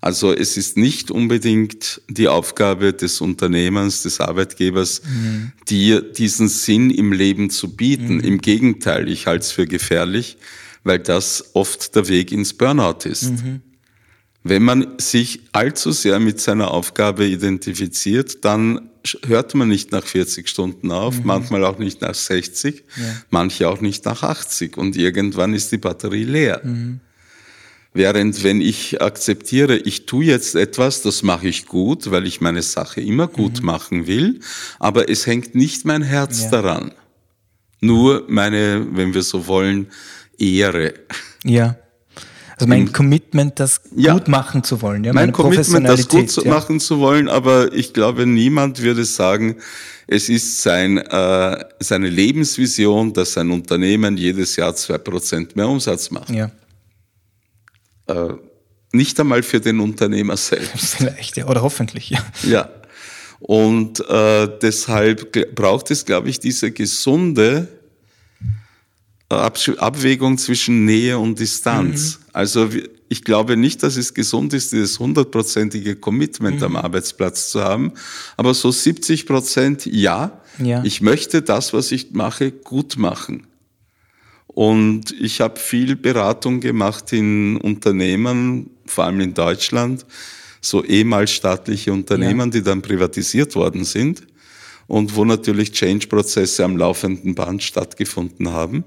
Also 0.00 0.34
es 0.34 0.58
ist 0.58 0.76
nicht 0.76 1.10
unbedingt 1.10 2.02
die 2.08 2.28
Aufgabe 2.28 2.92
des 2.92 3.22
Unternehmens, 3.22 4.02
des 4.02 4.20
Arbeitgebers, 4.20 5.00
mhm. 5.02 5.52
dir 5.66 6.02
diesen 6.02 6.48
Sinn 6.48 6.90
im 6.90 7.12
Leben 7.12 7.48
zu 7.48 7.74
bieten. 7.74 8.16
Mhm. 8.16 8.20
Im 8.20 8.38
Gegenteil, 8.42 9.08
ich 9.08 9.26
halte 9.26 9.44
es 9.44 9.52
für 9.52 9.66
gefährlich, 9.66 10.36
weil 10.82 10.98
das 10.98 11.54
oft 11.54 11.94
der 11.96 12.08
Weg 12.08 12.32
ins 12.32 12.52
Burnout 12.52 13.08
ist. 13.08 13.30
Mhm. 13.30 13.62
Wenn 14.46 14.62
man 14.62 14.98
sich 14.98 15.40
allzu 15.52 15.90
sehr 15.90 16.20
mit 16.20 16.38
seiner 16.38 16.70
Aufgabe 16.70 17.24
identifiziert, 17.24 18.44
dann 18.44 18.90
hört 19.26 19.54
man 19.54 19.68
nicht 19.68 19.90
nach 19.90 20.04
40 20.04 20.48
Stunden 20.48 20.92
auf, 20.92 21.20
mhm. 21.20 21.26
manchmal 21.26 21.64
auch 21.64 21.78
nicht 21.78 22.02
nach 22.02 22.14
60, 22.14 22.84
ja. 22.96 23.04
manche 23.30 23.68
auch 23.68 23.80
nicht 23.80 24.04
nach 24.04 24.22
80 24.22 24.76
und 24.76 24.96
irgendwann 24.96 25.54
ist 25.54 25.72
die 25.72 25.78
Batterie 25.78 26.24
leer. 26.24 26.60
Mhm. 26.62 27.00
Während 27.94 28.42
wenn 28.42 28.60
ich 28.60 29.00
akzeptiere, 29.00 29.76
ich 29.76 30.04
tue 30.04 30.24
jetzt 30.24 30.56
etwas, 30.56 31.00
das 31.02 31.22
mache 31.22 31.48
ich 31.48 31.66
gut, 31.66 32.10
weil 32.10 32.26
ich 32.26 32.40
meine 32.40 32.62
Sache 32.62 33.00
immer 33.00 33.28
gut 33.28 33.60
mhm. 33.60 33.66
machen 33.66 34.06
will, 34.06 34.40
aber 34.78 35.08
es 35.08 35.26
hängt 35.26 35.54
nicht 35.54 35.84
mein 35.86 36.02
Herz 36.02 36.42
ja. 36.42 36.50
daran. 36.50 36.92
Nur 37.80 38.24
meine, 38.28 38.86
wenn 38.92 39.14
wir 39.14 39.22
so 39.22 39.46
wollen, 39.46 39.88
Ehre. 40.38 40.94
Ja. 41.44 41.76
Also 42.56 42.68
mein 42.68 42.92
Commitment, 43.34 43.58
das 43.60 43.80
ja, 43.96 44.12
gut 44.12 44.28
machen 44.28 44.62
zu 44.62 44.80
wollen. 44.80 45.02
Ja, 45.02 45.12
mein 45.12 45.32
Commitment, 45.32 45.88
das 45.88 46.08
gut 46.08 46.36
ja. 46.36 46.50
machen 46.50 46.78
zu 46.78 47.00
wollen, 47.00 47.28
aber 47.28 47.72
ich 47.72 47.92
glaube, 47.92 48.26
niemand 48.26 48.80
würde 48.80 49.04
sagen, 49.04 49.56
es 50.06 50.28
ist 50.28 50.62
sein, 50.62 50.98
äh, 50.98 51.64
seine 51.80 52.08
Lebensvision, 52.08 53.12
dass 53.12 53.32
sein 53.32 53.50
Unternehmen 53.50 54.16
jedes 54.16 54.54
Jahr 54.56 54.74
zwei 54.76 54.98
Prozent 54.98 55.56
mehr 55.56 55.68
Umsatz 55.68 56.10
macht. 56.10 56.30
Ja. 56.30 56.50
Äh, 58.06 58.34
nicht 58.92 59.18
einmal 59.18 59.42
für 59.42 59.60
den 59.60 59.80
Unternehmer 59.80 60.36
selbst. 60.36 60.94
Vielleicht, 60.96 61.36
ja, 61.36 61.46
oder 61.46 61.62
hoffentlich, 61.62 62.10
ja. 62.10 62.24
Ja. 62.44 62.68
Und 63.40 64.00
äh, 64.08 64.48
deshalb 64.62 65.54
braucht 65.54 65.90
es, 65.90 66.04
glaube 66.04 66.28
ich, 66.30 66.38
diese 66.38 66.70
gesunde 66.70 67.68
Abwägung 69.42 70.38
zwischen 70.38 70.84
Nähe 70.84 71.18
und 71.18 71.38
Distanz. 71.38 72.18
Mhm. 72.18 72.24
Also 72.32 72.68
ich 73.08 73.24
glaube 73.24 73.56
nicht, 73.56 73.82
dass 73.82 73.96
es 73.96 74.14
gesund 74.14 74.52
ist, 74.54 74.72
dieses 74.72 74.98
hundertprozentige 74.98 75.96
Commitment 75.96 76.58
mhm. 76.58 76.64
am 76.64 76.76
Arbeitsplatz 76.76 77.50
zu 77.50 77.62
haben, 77.62 77.92
aber 78.36 78.54
so 78.54 78.70
70 78.70 79.26
Prozent 79.26 79.86
ja, 79.86 80.40
ja. 80.58 80.82
Ich 80.84 81.00
möchte 81.00 81.42
das, 81.42 81.72
was 81.72 81.92
ich 81.92 82.12
mache, 82.12 82.52
gut 82.52 82.96
machen. 82.96 83.46
Und 84.46 85.12
ich 85.20 85.40
habe 85.40 85.58
viel 85.58 85.96
Beratung 85.96 86.60
gemacht 86.60 87.12
in 87.12 87.56
Unternehmen, 87.56 88.70
vor 88.86 89.04
allem 89.04 89.20
in 89.20 89.34
Deutschland, 89.34 90.06
so 90.60 90.84
ehemals 90.84 91.32
staatliche 91.32 91.92
Unternehmen, 91.92 92.52
ja. 92.52 92.58
die 92.58 92.62
dann 92.62 92.82
privatisiert 92.82 93.54
worden 93.54 93.84
sind. 93.84 94.22
und 94.86 95.16
wo 95.16 95.24
natürlich 95.24 95.72
Change-Prozesse 95.72 96.62
am 96.62 96.76
laufenden 96.76 97.34
Band 97.34 97.62
stattgefunden 97.62 98.52
haben. 98.52 98.84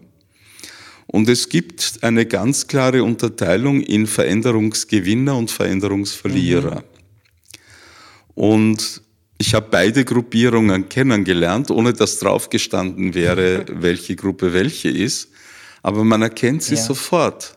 Und 1.07 1.29
es 1.29 1.49
gibt 1.49 1.99
eine 2.01 2.25
ganz 2.25 2.67
klare 2.67 3.03
Unterteilung 3.03 3.81
in 3.81 4.07
Veränderungsgewinner 4.07 5.37
und 5.37 5.49
Veränderungsverlierer. 5.49 6.75
Mhm. 6.75 6.83
Und 8.35 9.01
ich 9.37 9.53
habe 9.53 9.67
beide 9.71 10.03
Gruppierungen 10.03 10.89
kennengelernt, 10.89 11.71
ohne 11.71 11.93
dass 11.93 12.19
draufgestanden 12.19 13.13
wäre, 13.13 13.65
welche 13.71 14.15
Gruppe 14.15 14.53
welche 14.53 14.89
ist. 14.89 15.29
Aber 15.81 16.03
man 16.03 16.21
erkennt 16.21 16.63
sie 16.63 16.75
ja. 16.75 16.81
sofort. 16.81 17.56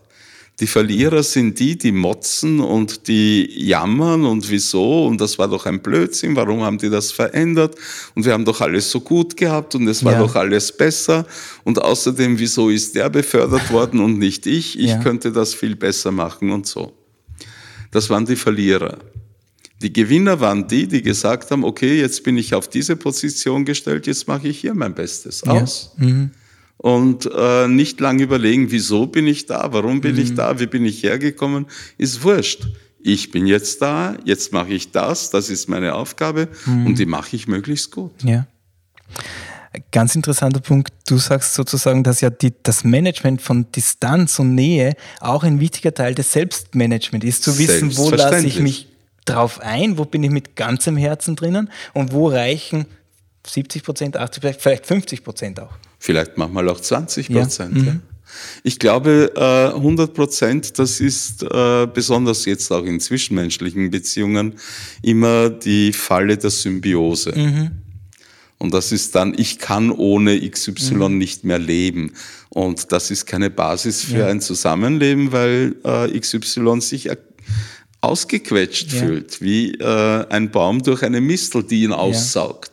Die 0.60 0.66
Verlierer 0.66 1.22
sind 1.22 1.58
die, 1.58 1.78
die 1.78 1.90
motzen 1.90 2.60
und 2.60 3.08
die 3.08 3.50
jammern 3.66 4.26
und 4.26 4.50
wieso 4.50 5.06
und 5.06 5.18
das 5.18 5.38
war 5.38 5.48
doch 5.48 5.64
ein 5.64 5.80
Blödsinn, 5.80 6.36
warum 6.36 6.62
haben 6.62 6.76
die 6.76 6.90
das 6.90 7.12
verändert 7.12 7.76
und 8.14 8.26
wir 8.26 8.34
haben 8.34 8.44
doch 8.44 8.60
alles 8.60 8.90
so 8.90 9.00
gut 9.00 9.38
gehabt 9.38 9.74
und 9.74 9.88
es 9.88 10.04
war 10.04 10.12
ja. 10.12 10.18
doch 10.18 10.36
alles 10.36 10.76
besser 10.76 11.26
und 11.64 11.80
außerdem, 11.80 12.38
wieso 12.38 12.68
ist 12.68 12.94
der 12.94 13.08
befördert 13.08 13.70
worden 13.72 14.00
und 14.00 14.18
nicht 14.18 14.46
ich, 14.46 14.78
ich 14.78 14.90
ja. 14.90 15.02
könnte 15.02 15.32
das 15.32 15.54
viel 15.54 15.76
besser 15.76 16.12
machen 16.12 16.50
und 16.50 16.66
so. 16.66 16.92
Das 17.90 18.10
waren 18.10 18.26
die 18.26 18.36
Verlierer. 18.36 18.98
Die 19.80 19.92
Gewinner 19.92 20.40
waren 20.40 20.68
die, 20.68 20.86
die 20.86 21.00
gesagt 21.00 21.50
haben, 21.50 21.64
okay, 21.64 21.98
jetzt 21.98 22.22
bin 22.22 22.36
ich 22.36 22.54
auf 22.54 22.68
diese 22.68 22.96
Position 22.96 23.64
gestellt, 23.64 24.06
jetzt 24.06 24.28
mache 24.28 24.48
ich 24.48 24.60
hier 24.60 24.74
mein 24.74 24.94
Bestes 24.94 25.42
aus. 25.42 25.92
Ja. 25.98 26.06
Mhm 26.06 26.30
und 26.80 27.30
äh, 27.30 27.68
nicht 27.68 28.00
lange 28.00 28.22
überlegen, 28.22 28.70
wieso 28.70 29.06
bin 29.06 29.26
ich 29.26 29.44
da, 29.44 29.70
warum 29.72 30.00
bin 30.00 30.14
mhm. 30.14 30.22
ich 30.22 30.34
da, 30.34 30.58
wie 30.60 30.66
bin 30.66 30.86
ich 30.86 31.02
hergekommen, 31.02 31.66
ist 31.98 32.22
wurscht. 32.22 32.68
Ich 33.02 33.30
bin 33.30 33.46
jetzt 33.46 33.82
da, 33.82 34.16
jetzt 34.24 34.54
mache 34.54 34.72
ich 34.72 34.90
das, 34.90 35.28
das 35.28 35.50
ist 35.50 35.68
meine 35.68 35.94
Aufgabe 35.94 36.48
mhm. 36.64 36.86
und 36.86 36.98
die 36.98 37.04
mache 37.04 37.36
ich 37.36 37.46
möglichst 37.48 37.90
gut. 37.90 38.12
Ja. 38.24 38.46
Ganz 39.92 40.14
interessanter 40.14 40.60
Punkt. 40.60 40.90
Du 41.06 41.18
sagst 41.18 41.52
sozusagen, 41.52 42.02
dass 42.02 42.22
ja 42.22 42.30
die, 42.30 42.54
das 42.62 42.82
Management 42.82 43.42
von 43.42 43.70
Distanz 43.72 44.38
und 44.38 44.54
Nähe 44.54 44.94
auch 45.20 45.42
ein 45.42 45.60
wichtiger 45.60 45.92
Teil 45.92 46.14
des 46.14 46.32
Selbstmanagements 46.32 47.26
ist, 47.26 47.42
zu 47.42 47.58
wissen, 47.58 47.94
wo 47.98 48.10
lasse 48.10 48.46
ich 48.46 48.58
mich 48.58 48.88
drauf 49.26 49.60
ein, 49.60 49.98
wo 49.98 50.06
bin 50.06 50.24
ich 50.24 50.30
mit 50.30 50.56
ganzem 50.56 50.96
Herzen 50.96 51.36
drinnen 51.36 51.70
und 51.92 52.12
wo 52.12 52.28
reichen 52.28 52.86
70 53.46 53.82
Prozent, 53.82 54.16
80 54.16 54.40
Prozent, 54.40 54.62
vielleicht 54.62 54.86
50 54.86 55.24
Prozent 55.24 55.60
auch 55.60 55.74
vielleicht 56.00 56.38
manchmal 56.38 56.68
auch 56.68 56.80
20 56.80 57.30
Prozent. 57.30 57.76
Ja. 57.76 57.92
Mhm. 57.92 58.00
Ich 58.62 58.78
glaube, 58.78 59.32
100 59.74 60.08
äh, 60.08 60.12
Prozent, 60.12 60.78
das 60.78 61.00
ist 61.00 61.42
äh, 61.42 61.86
besonders 61.92 62.44
jetzt 62.46 62.70
auch 62.72 62.84
in 62.84 62.98
zwischenmenschlichen 62.98 63.90
Beziehungen 63.90 64.54
immer 65.02 65.50
die 65.50 65.92
Falle 65.92 66.36
der 66.36 66.50
Symbiose. 66.50 67.32
Mhm. 67.36 67.70
Und 68.58 68.74
das 68.74 68.92
ist 68.92 69.14
dann, 69.14 69.34
ich 69.36 69.58
kann 69.58 69.90
ohne 69.90 70.48
XY 70.48 70.94
mhm. 70.94 71.18
nicht 71.18 71.44
mehr 71.44 71.58
leben. 71.58 72.12
Und 72.50 72.92
das 72.92 73.10
ist 73.10 73.26
keine 73.26 73.50
Basis 73.50 74.02
für 74.02 74.18
ja. 74.18 74.26
ein 74.26 74.40
Zusammenleben, 74.40 75.32
weil 75.32 75.76
äh, 75.84 76.18
XY 76.18 76.80
sich 76.80 77.10
ausgequetscht 78.02 78.92
ja. 78.92 79.00
fühlt, 79.00 79.42
wie 79.42 79.78
ein 79.82 80.50
Baum 80.50 80.82
durch 80.82 81.02
eine 81.02 81.20
Mistel, 81.20 81.62
die 81.62 81.82
ihn 81.82 81.92
aussaugt. 81.92 82.69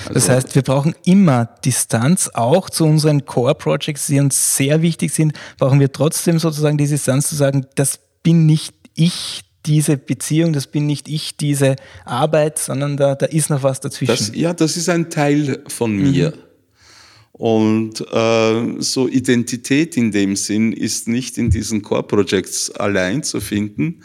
Also 0.00 0.14
das 0.14 0.28
heißt, 0.28 0.54
wir 0.54 0.62
brauchen 0.62 0.94
immer 1.04 1.48
Distanz, 1.64 2.30
auch 2.34 2.70
zu 2.70 2.84
unseren 2.84 3.24
Core-Projects, 3.24 4.06
die 4.06 4.20
uns 4.20 4.56
sehr 4.56 4.82
wichtig 4.82 5.12
sind, 5.12 5.32
brauchen 5.58 5.80
wir 5.80 5.92
trotzdem 5.92 6.38
sozusagen 6.38 6.78
die 6.78 6.86
Distanz 6.86 7.28
zu 7.28 7.36
sagen, 7.36 7.66
das 7.74 8.00
bin 8.22 8.46
nicht 8.46 8.74
ich, 8.94 9.42
diese 9.66 9.96
Beziehung, 9.96 10.52
das 10.52 10.66
bin 10.66 10.86
nicht 10.86 11.08
ich, 11.08 11.36
diese 11.36 11.76
Arbeit, 12.04 12.58
sondern 12.58 12.96
da, 12.96 13.14
da 13.14 13.26
ist 13.26 13.50
noch 13.50 13.62
was 13.62 13.80
dazwischen. 13.80 14.12
Das, 14.12 14.32
ja, 14.34 14.52
das 14.52 14.76
ist 14.76 14.88
ein 14.88 15.10
Teil 15.10 15.62
von 15.68 15.96
mir. 15.96 16.30
Mhm. 16.30 16.38
Und 17.36 18.00
äh, 18.12 18.80
so 18.80 19.08
Identität 19.08 19.96
in 19.96 20.12
dem 20.12 20.36
Sinn 20.36 20.72
ist 20.72 21.08
nicht 21.08 21.36
in 21.36 21.50
diesen 21.50 21.82
Core-Projects 21.82 22.70
allein 22.70 23.24
zu 23.24 23.40
finden, 23.40 24.02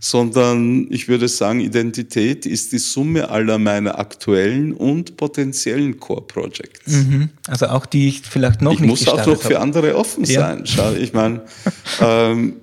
sondern 0.00 0.88
ich 0.90 1.06
würde 1.06 1.28
sagen, 1.28 1.60
Identität 1.60 2.44
ist 2.44 2.72
die 2.72 2.78
Summe 2.78 3.30
aller 3.30 3.58
meiner 3.60 4.00
aktuellen 4.00 4.72
und 4.72 5.16
potenziellen 5.16 6.00
Core-Projects. 6.00 6.90
Mhm. 6.92 7.28
Also 7.46 7.66
auch 7.66 7.86
die 7.86 8.08
ich 8.08 8.22
vielleicht 8.22 8.62
noch 8.62 8.72
ich 8.72 8.80
nicht 8.80 8.88
muss 8.88 9.06
auch 9.06 9.24
noch 9.26 9.40
für 9.40 9.60
andere 9.60 9.94
offen 9.94 10.24
ja. 10.24 10.40
sein. 10.40 10.66
Schau, 10.66 10.92
ich 10.94 11.12
meine, 11.12 11.42
ähm, 12.00 12.54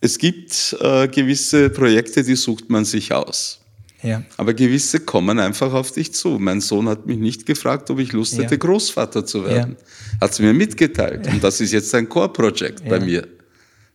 es 0.00 0.18
gibt 0.18 0.76
äh, 0.80 1.06
gewisse 1.06 1.70
Projekte, 1.70 2.24
die 2.24 2.34
sucht 2.34 2.68
man 2.68 2.84
sich 2.84 3.12
aus. 3.12 3.60
Ja. 4.02 4.22
Aber 4.36 4.54
gewisse 4.54 5.00
kommen 5.00 5.38
einfach 5.38 5.72
auf 5.72 5.92
dich 5.92 6.12
zu. 6.14 6.38
Mein 6.38 6.60
Sohn 6.60 6.88
hat 6.88 7.06
mich 7.06 7.18
nicht 7.18 7.46
gefragt, 7.46 7.90
ob 7.90 7.98
ich 7.98 8.12
Lust 8.12 8.36
ja. 8.36 8.44
hätte, 8.44 8.56
Großvater 8.58 9.26
zu 9.26 9.44
werden. 9.44 9.76
Ja. 9.78 10.20
Hat 10.20 10.32
es 10.32 10.38
mir 10.38 10.54
mitgeteilt. 10.54 11.26
Und 11.26 11.42
das 11.42 11.60
ist 11.60 11.72
jetzt 11.72 11.94
ein 11.94 12.08
Core-Projekt 12.08 12.88
bei 12.88 13.00
mir. 13.00 13.26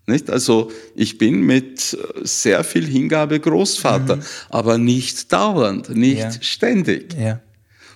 Nicht? 0.06 0.30
Also 0.30 0.70
ich 0.96 1.18
bin 1.18 1.42
mit 1.42 1.98
sehr 2.24 2.64
viel 2.66 2.86
Hingabe 2.86 3.40
Großvater, 3.40 4.18
mhm. 4.18 4.22
aber 4.50 4.78
nicht 4.78 5.32
dauernd, 5.32 5.90
nicht 5.96 6.44
ständig. 6.44 7.16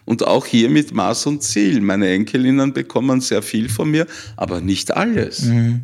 Und 0.06 0.26
auch 0.26 0.46
hier 0.46 0.70
mit 0.70 0.94
Maß 0.94 1.26
und 1.26 1.44
Ziel. 1.44 1.82
Meine 1.82 2.08
Enkelinnen 2.08 2.72
bekommen 2.72 3.20
sehr 3.20 3.42
viel 3.42 3.68
von 3.68 3.92
mir, 3.92 4.08
aber 4.38 4.62
nicht 4.62 4.96
alles. 4.96 5.42
Mhm. 5.42 5.82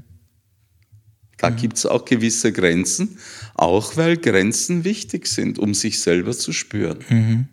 Da 1.44 1.50
mhm. 1.50 1.58
gibt 1.58 1.76
es 1.76 1.86
auch 1.86 2.06
gewisse 2.06 2.54
Grenzen, 2.54 3.18
auch 3.54 3.98
weil 3.98 4.16
Grenzen 4.16 4.86
wichtig 4.86 5.28
sind, 5.28 5.60
um 5.60 5.74
sich 5.74 6.00
selber 6.00 6.32
zu 6.32 6.54
spüren. 6.54 7.00
Mhm. 7.10 7.48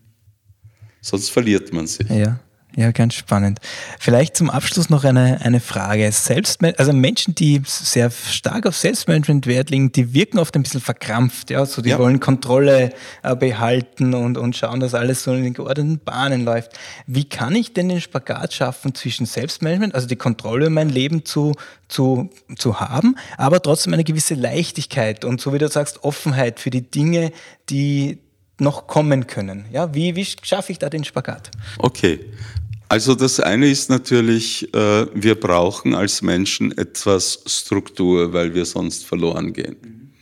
Sonst 1.01 1.31
verliert 1.31 1.73
man 1.73 1.89
sich. 1.89 2.09
Ja. 2.09 2.39
Ja, 2.77 2.93
ganz 2.93 3.15
spannend. 3.15 3.59
Vielleicht 3.99 4.37
zum 4.37 4.49
Abschluss 4.49 4.91
noch 4.91 5.03
eine, 5.03 5.41
eine 5.41 5.59
Frage. 5.59 6.11
Selbstman 6.13 6.75
also 6.77 6.93
Menschen, 6.93 7.35
die 7.35 7.63
sehr 7.65 8.11
stark 8.11 8.65
auf 8.67 8.77
Selbstmanagement 8.77 9.47
Wert 9.47 9.71
legen, 9.71 9.91
die 9.91 10.15
wirken 10.15 10.39
oft 10.39 10.55
ein 10.55 10.63
bisschen 10.63 10.81
verkrampft. 10.81 11.51
Ja, 11.51 11.67
so 11.67 11.83
die 11.83 11.91
ja. 11.91 11.99
wollen 11.99 12.21
Kontrolle 12.21 12.91
äh, 13.23 13.35
behalten 13.35 14.15
und, 14.15 14.39
und 14.39 14.57
schauen, 14.57 14.79
dass 14.79 14.95
alles 14.95 15.25
so 15.25 15.33
in 15.33 15.43
den 15.43 15.55
geordneten 15.55 15.99
Bahnen 15.99 16.45
läuft. 16.45 16.73
Wie 17.07 17.25
kann 17.25 17.57
ich 17.57 17.73
denn 17.73 17.89
den 17.89 18.01
Spagat 18.01 18.53
schaffen 18.53 18.95
zwischen 18.95 19.27
Selbstmanagement, 19.27 19.95
also 19.95 20.07
die 20.07 20.17
Kontrolle 20.17 20.67
über 20.67 20.71
mein 20.71 20.91
Leben 20.91 21.25
zu, 21.25 21.55
zu, 21.89 22.31
zu 22.57 22.79
haben, 22.79 23.17
aber 23.37 23.61
trotzdem 23.61 23.95
eine 23.95 24.05
gewisse 24.05 24.35
Leichtigkeit 24.35 25.25
und 25.25 25.41
so 25.41 25.53
wie 25.53 25.59
du 25.59 25.69
sagst, 25.69 26.05
Offenheit 26.05 26.61
für 26.61 26.71
die 26.71 26.89
Dinge, 26.89 27.33
die, 27.69 28.21
noch 28.61 28.87
kommen 28.87 29.27
können. 29.27 29.65
Ja, 29.73 29.95
wie, 29.95 30.17
wie 30.17 30.27
schaffe 30.43 30.73
ich 30.73 30.79
da 30.79 30.89
den 30.89 31.05
Spagat? 31.05 31.51
Okay. 31.79 32.21
Also 32.89 33.15
das 33.15 33.39
eine 33.39 33.71
ist 33.71 33.89
natürlich, 33.89 34.75
äh, 34.75 35.07
wir 35.15 35.37
brauchen 35.37 35.95
als 35.95 36.23
Menschen 36.23 36.77
etwas 36.77 37.41
Struktur, 37.47 38.33
weil 38.33 38.53
wir 38.53 38.65
sonst 38.65 39.07
verloren 39.07 39.53
gehen. 39.53 40.13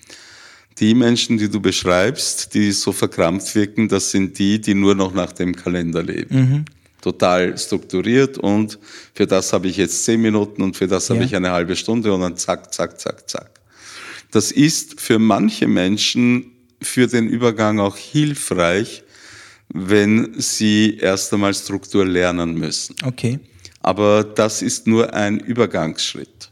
Die 0.79 0.95
Menschen, 0.95 1.39
die 1.39 1.49
du 1.49 1.61
beschreibst, 1.61 2.53
die 2.53 2.73
so 2.73 2.93
verkrampft 2.93 3.55
wirken, 3.55 3.89
das 3.89 4.11
sind 4.11 4.39
die, 4.39 4.61
die 4.61 4.75
nur 4.75 4.95
noch 4.95 5.15
nach 5.15 5.33
dem 5.33 5.57
Kalender 5.57 6.03
leben. 6.03 6.39
Mhm. 6.39 6.65
Total 7.01 7.57
strukturiert 7.57 8.37
und 8.37 8.79
für 9.15 9.27
das 9.27 9.53
habe 9.55 9.69
ich 9.69 9.79
jetzt 9.79 10.05
zehn 10.05 10.21
Minuten 10.21 10.61
und 10.61 10.77
für 10.77 10.87
das 10.87 11.09
ja. 11.09 11.15
habe 11.15 11.25
ich 11.25 11.35
eine 11.35 11.53
halbe 11.53 11.75
Stunde 11.75 12.13
und 12.13 12.21
dann 12.21 12.37
zack, 12.37 12.75
zack, 12.75 13.01
zack, 13.01 13.31
zack. 13.31 13.51
Das 14.31 14.53
ist 14.53 15.01
für 15.01 15.19
manche 15.19 15.67
Menschen 15.67 16.53
für 16.81 17.07
den 17.07 17.29
Übergang 17.29 17.81
auch 17.81 17.97
hilfreich, 17.97 19.05
wenn 19.69 20.35
sie 20.39 20.99
erst 21.01 21.33
einmal 21.33 21.55
Struktur 21.55 22.07
lernen 22.07 22.55
müssen. 22.55 22.97
Okay. 23.05 23.39
Aber 23.81 24.25
das 24.25 24.63
ist 24.63 24.87
nur 24.87 25.13
ein 25.15 25.39
Übergangsschritt. 25.39 26.51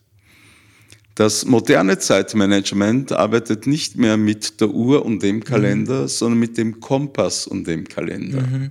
Das 1.15 1.47
moderne 1.47 1.99
Zeitmanagement 1.99 3.13
arbeitet 3.13 3.67
nicht 3.67 3.97
mehr 3.97 4.19
mit 4.19 4.61
der 4.61 4.69
Uhr 4.69 5.05
und 5.05 5.23
dem 5.23 5.43
Kalender, 5.43 6.03
mhm. 6.03 6.09
sondern 6.09 6.39
mit 6.39 6.59
dem 6.59 6.79
Kompass 6.81 7.47
und 7.47 7.67
dem 7.67 7.89
Kalender. 7.89 8.43
Mhm. 8.43 8.71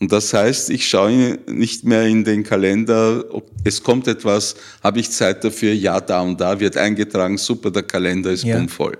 Und 0.00 0.10
das 0.10 0.34
heißt, 0.34 0.70
ich 0.70 0.88
schaue 0.88 1.38
nicht 1.46 1.84
mehr 1.84 2.02
in 2.08 2.24
den 2.24 2.42
Kalender, 2.42 3.24
es 3.62 3.80
kommt 3.84 4.08
etwas, 4.08 4.56
habe 4.82 4.98
ich 4.98 5.12
Zeit 5.12 5.44
dafür, 5.44 5.72
ja, 5.72 6.00
da 6.00 6.22
und 6.22 6.40
da 6.40 6.58
wird 6.58 6.76
eingetragen, 6.76 7.38
super, 7.38 7.70
der 7.70 7.84
Kalender 7.84 8.32
ist 8.32 8.42
ja. 8.42 8.56
bummvoll. 8.56 8.98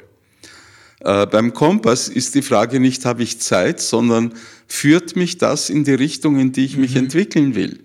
Äh, 1.05 1.27
beim 1.27 1.53
Kompass 1.53 2.09
ist 2.09 2.35
die 2.35 2.43
Frage 2.43 2.79
nicht, 2.79 3.05
habe 3.05 3.23
ich 3.23 3.41
Zeit, 3.41 3.81
sondern 3.81 4.35
führt 4.69 5.17
mich 5.17 5.39
das 5.39 5.69
in 5.69 5.85
die 5.85 5.95
Richtung, 5.95 6.39
in 6.39 6.53
die 6.53 6.65
ich 6.65 6.77
mhm. 6.77 6.83
mich 6.83 6.97
entwickeln 6.97 7.55
will? 7.55 7.81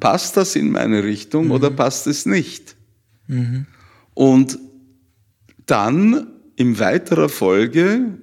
Passt 0.00 0.36
das 0.36 0.56
in 0.56 0.70
meine 0.70 1.04
Richtung 1.04 1.46
mhm. 1.46 1.50
oder 1.52 1.70
passt 1.70 2.06
es 2.06 2.24
nicht? 2.24 2.74
Mhm. 3.26 3.66
Und 4.14 4.58
dann 5.66 6.26
in 6.56 6.78
weiterer 6.78 7.28
Folge 7.28 8.18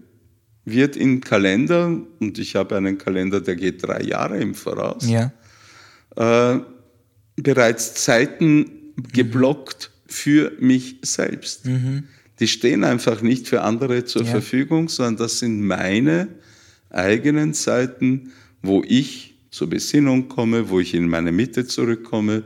wird 0.66 0.96
im 0.96 1.22
Kalender, 1.22 1.96
und 2.20 2.40
ich 2.40 2.56
habe 2.56 2.78
einen 2.78 2.98
Kalender, 2.98 3.42
der 3.42 3.56
geht 3.56 3.84
drei 3.86 4.02
Jahre 4.02 4.40
im 4.40 4.56
Voraus, 4.56 5.08
ja. 5.08 5.32
äh, 6.16 6.60
bereits 7.36 7.94
Zeiten 7.94 8.94
geblockt 9.14 9.92
für 10.08 10.52
mich 10.60 10.98
selbst. 11.04 11.66
Die 12.40 12.48
stehen 12.48 12.84
einfach 12.84 13.22
nicht 13.22 13.48
für 13.48 13.62
andere 13.62 14.06
zur 14.06 14.24
ja. 14.24 14.32
Verfügung, 14.32 14.90
sondern 14.90 15.18
das 15.18 15.40
sind 15.40 15.62
meine 15.62 16.30
eigenen 16.90 17.54
Zeiten, 17.54 18.32
wo 18.62 18.84
ich 18.88 19.36
zur 19.52 19.70
Besinnung 19.70 20.30
komme, 20.30 20.70
wo 20.70 20.80
ich 20.80 20.94
in 20.94 21.08
meine 21.08 21.32
Mitte 21.32 21.66
zurückkomme, 21.66 22.44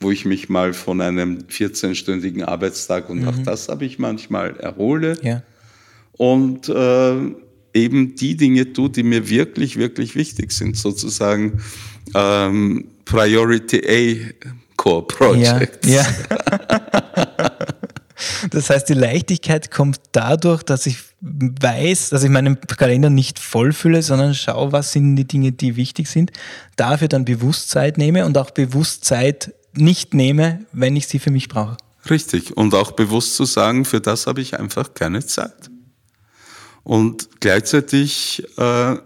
wo 0.00 0.10
ich 0.10 0.24
mich 0.24 0.48
mal 0.48 0.72
von 0.72 1.00
einem 1.00 1.38
14-stündigen 1.50 2.44
Arbeitstag 2.44 3.08
und 3.08 3.22
mhm. 3.22 3.28
auch 3.28 3.38
das 3.38 3.68
habe 3.68 3.84
ich 3.84 3.98
manchmal 3.98 4.56
erhole. 4.56 5.16
Ja. 5.22 5.42
Und 6.12 6.68
äh, 6.68 7.14
eben 7.74 8.14
die 8.14 8.36
Dinge 8.36 8.72
tue, 8.72 8.90
die 8.90 9.02
mir 9.02 9.28
wirklich, 9.28 9.76
wirklich 9.76 10.16
wichtig 10.16 10.52
sind, 10.52 10.76
sozusagen 10.76 11.60
ähm, 12.14 12.86
Priority 13.04 13.82
A 13.86 14.44
Core 14.76 15.06
Projects. 15.06 15.88
Ja, 15.88 16.02
ja. 16.02 16.55
Das 18.56 18.70
heißt, 18.70 18.88
die 18.88 18.94
Leichtigkeit 18.94 19.70
kommt 19.70 20.00
dadurch, 20.12 20.62
dass 20.62 20.86
ich 20.86 20.96
weiß, 21.20 22.08
dass 22.08 22.22
ich 22.22 22.30
meinen 22.30 22.58
Kalender 22.58 23.10
nicht 23.10 23.38
vollfülle, 23.38 24.00
sondern 24.00 24.34
schaue, 24.34 24.72
was 24.72 24.92
sind 24.92 25.14
die 25.16 25.26
Dinge, 25.26 25.52
die 25.52 25.76
wichtig 25.76 26.08
sind, 26.08 26.32
dafür 26.76 27.08
dann 27.08 27.26
Bewusstsein 27.26 27.92
nehme 27.98 28.24
und 28.24 28.38
auch 28.38 28.52
Bewusstsein 28.52 29.34
nicht 29.74 30.14
nehme, 30.14 30.64
wenn 30.72 30.96
ich 30.96 31.06
sie 31.06 31.18
für 31.18 31.30
mich 31.30 31.48
brauche. 31.48 31.76
Richtig. 32.08 32.56
Und 32.56 32.74
auch 32.74 32.92
bewusst 32.92 33.36
zu 33.36 33.44
sagen, 33.44 33.84
für 33.84 34.00
das 34.00 34.26
habe 34.26 34.40
ich 34.40 34.58
einfach 34.58 34.94
keine 34.94 35.26
Zeit. 35.26 35.70
Und 36.82 37.28
gleichzeitig 37.40 38.42
äh, 38.56 38.96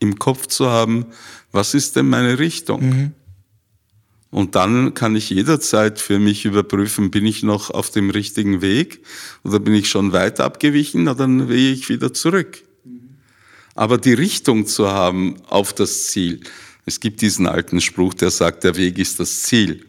im 0.00 0.18
Kopf 0.18 0.48
zu 0.48 0.68
haben, 0.68 1.06
was 1.52 1.74
ist 1.74 1.94
denn 1.94 2.08
meine 2.08 2.40
Richtung? 2.40 2.88
Mhm. 2.88 3.14
Und 4.30 4.54
dann 4.54 4.94
kann 4.94 5.16
ich 5.16 5.30
jederzeit 5.30 5.98
für 5.98 6.20
mich 6.20 6.44
überprüfen, 6.44 7.10
bin 7.10 7.26
ich 7.26 7.42
noch 7.42 7.70
auf 7.70 7.90
dem 7.90 8.10
richtigen 8.10 8.62
Weg 8.62 9.02
oder 9.42 9.58
bin 9.58 9.74
ich 9.74 9.88
schon 9.88 10.12
weit 10.12 10.38
abgewichen, 10.38 11.04
na, 11.04 11.14
dann 11.14 11.48
gehe 11.48 11.72
ich 11.72 11.88
wieder 11.88 12.14
zurück. 12.14 12.62
Aber 13.74 13.98
die 13.98 14.12
Richtung 14.12 14.66
zu 14.66 14.88
haben 14.88 15.36
auf 15.48 15.72
das 15.72 16.08
Ziel. 16.08 16.40
Es 16.86 17.00
gibt 17.00 17.22
diesen 17.22 17.46
alten 17.46 17.80
Spruch, 17.80 18.14
der 18.14 18.30
sagt, 18.30 18.64
der 18.64 18.76
Weg 18.76 18.98
ist 18.98 19.18
das 19.18 19.42
Ziel. 19.42 19.84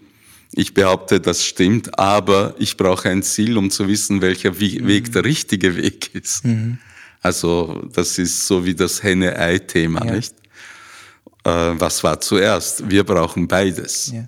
Ich 0.54 0.74
behaupte, 0.74 1.20
das 1.20 1.46
stimmt, 1.46 1.98
aber 1.98 2.56
ich 2.58 2.78
brauche 2.78 3.10
ein 3.10 3.24
Ziel, 3.24 3.58
um 3.58 3.70
zu 3.70 3.88
wissen, 3.88 4.22
welcher 4.22 4.60
Weg 4.60 4.82
mhm. 4.82 5.12
der 5.12 5.24
richtige 5.24 5.76
Weg 5.78 6.14
ist. 6.14 6.46
Mhm. 6.46 6.80
Also 7.22 7.88
das 7.94 8.18
ist 8.18 8.48
so 8.48 8.66
wie 8.66 8.76
das 8.76 9.04
Henne-Ei-Thema, 9.04 10.06
ja. 10.06 10.14
nicht? 10.14 10.34
Äh, 11.44 11.50
was 11.50 12.04
war 12.04 12.20
zuerst? 12.20 12.90
Wir 12.90 13.04
brauchen 13.04 13.48
beides. 13.48 14.12
Ja. 14.14 14.28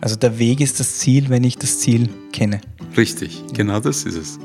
Also 0.00 0.16
der 0.16 0.38
Weg 0.38 0.60
ist 0.60 0.80
das 0.80 0.98
Ziel, 0.98 1.28
wenn 1.28 1.44
ich 1.44 1.58
das 1.58 1.80
Ziel 1.80 2.08
kenne. 2.32 2.60
Richtig, 2.96 3.42
genau 3.52 3.80
das 3.80 4.04
ist 4.04 4.16
es. 4.16 4.38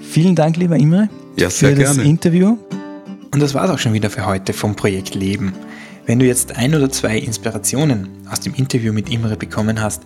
Vielen 0.00 0.34
Dank, 0.34 0.56
lieber 0.56 0.76
Imre, 0.76 1.08
ja, 1.36 1.50
für 1.50 1.74
das 1.74 1.96
gerne. 1.96 2.08
Interview. 2.08 2.56
Und 3.32 3.40
das 3.40 3.54
war 3.54 3.64
es 3.64 3.70
auch 3.70 3.78
schon 3.78 3.92
wieder 3.92 4.08
für 4.08 4.24
heute 4.24 4.52
vom 4.52 4.74
Projekt 4.74 5.14
Leben. 5.14 5.52
Wenn 6.06 6.18
du 6.18 6.26
jetzt 6.26 6.56
ein 6.56 6.74
oder 6.74 6.90
zwei 6.90 7.18
Inspirationen 7.18 8.08
aus 8.30 8.40
dem 8.40 8.54
Interview 8.54 8.92
mit 8.92 9.10
Imre 9.10 9.36
bekommen 9.36 9.80
hast, 9.80 10.02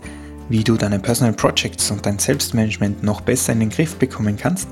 wie 0.48 0.64
du 0.64 0.76
deine 0.76 0.98
Personal 0.98 1.34
Projects 1.34 1.90
und 1.90 2.04
dein 2.04 2.18
Selbstmanagement 2.18 3.04
noch 3.04 3.20
besser 3.20 3.52
in 3.52 3.60
den 3.60 3.70
Griff 3.70 3.96
bekommen 3.96 4.36
kannst, 4.36 4.68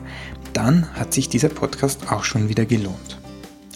dann 0.54 0.88
hat 0.94 1.14
sich 1.14 1.28
dieser 1.28 1.50
Podcast 1.50 2.10
auch 2.10 2.24
schon 2.24 2.48
wieder 2.48 2.64
gelohnt. 2.64 3.18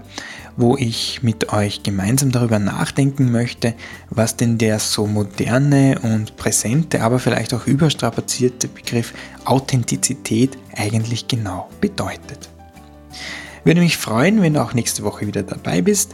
wo 0.58 0.78
ich 0.78 1.24
mit 1.24 1.52
euch 1.52 1.82
gemeinsam 1.82 2.32
darüber 2.32 2.60
nachdenken 2.60 3.32
möchte, 3.32 3.74
was 4.12 4.38
denn 4.38 4.60
der 4.60 4.78
so 4.78 5.08
moderne 5.08 6.00
und 6.04 6.38
präsente, 6.38 7.02
aber 7.02 7.17
vielleicht 7.17 7.56
auch 7.56 7.65
überstrapazierte 7.65 8.67
Begriff 8.67 9.12
Authentizität 9.46 10.56
eigentlich 10.78 11.28
genau 11.28 11.67
bedeutet. 11.82 12.50
Würde 13.63 13.82
mich 13.82 13.98
freuen, 13.98 14.43
wenn 14.43 14.54
du 14.54 14.62
auch 14.62 14.76
nächste 14.76 15.04
Woche 15.04 15.26
wieder 15.26 15.41
dabei 15.41 15.82
bist. 15.82 16.13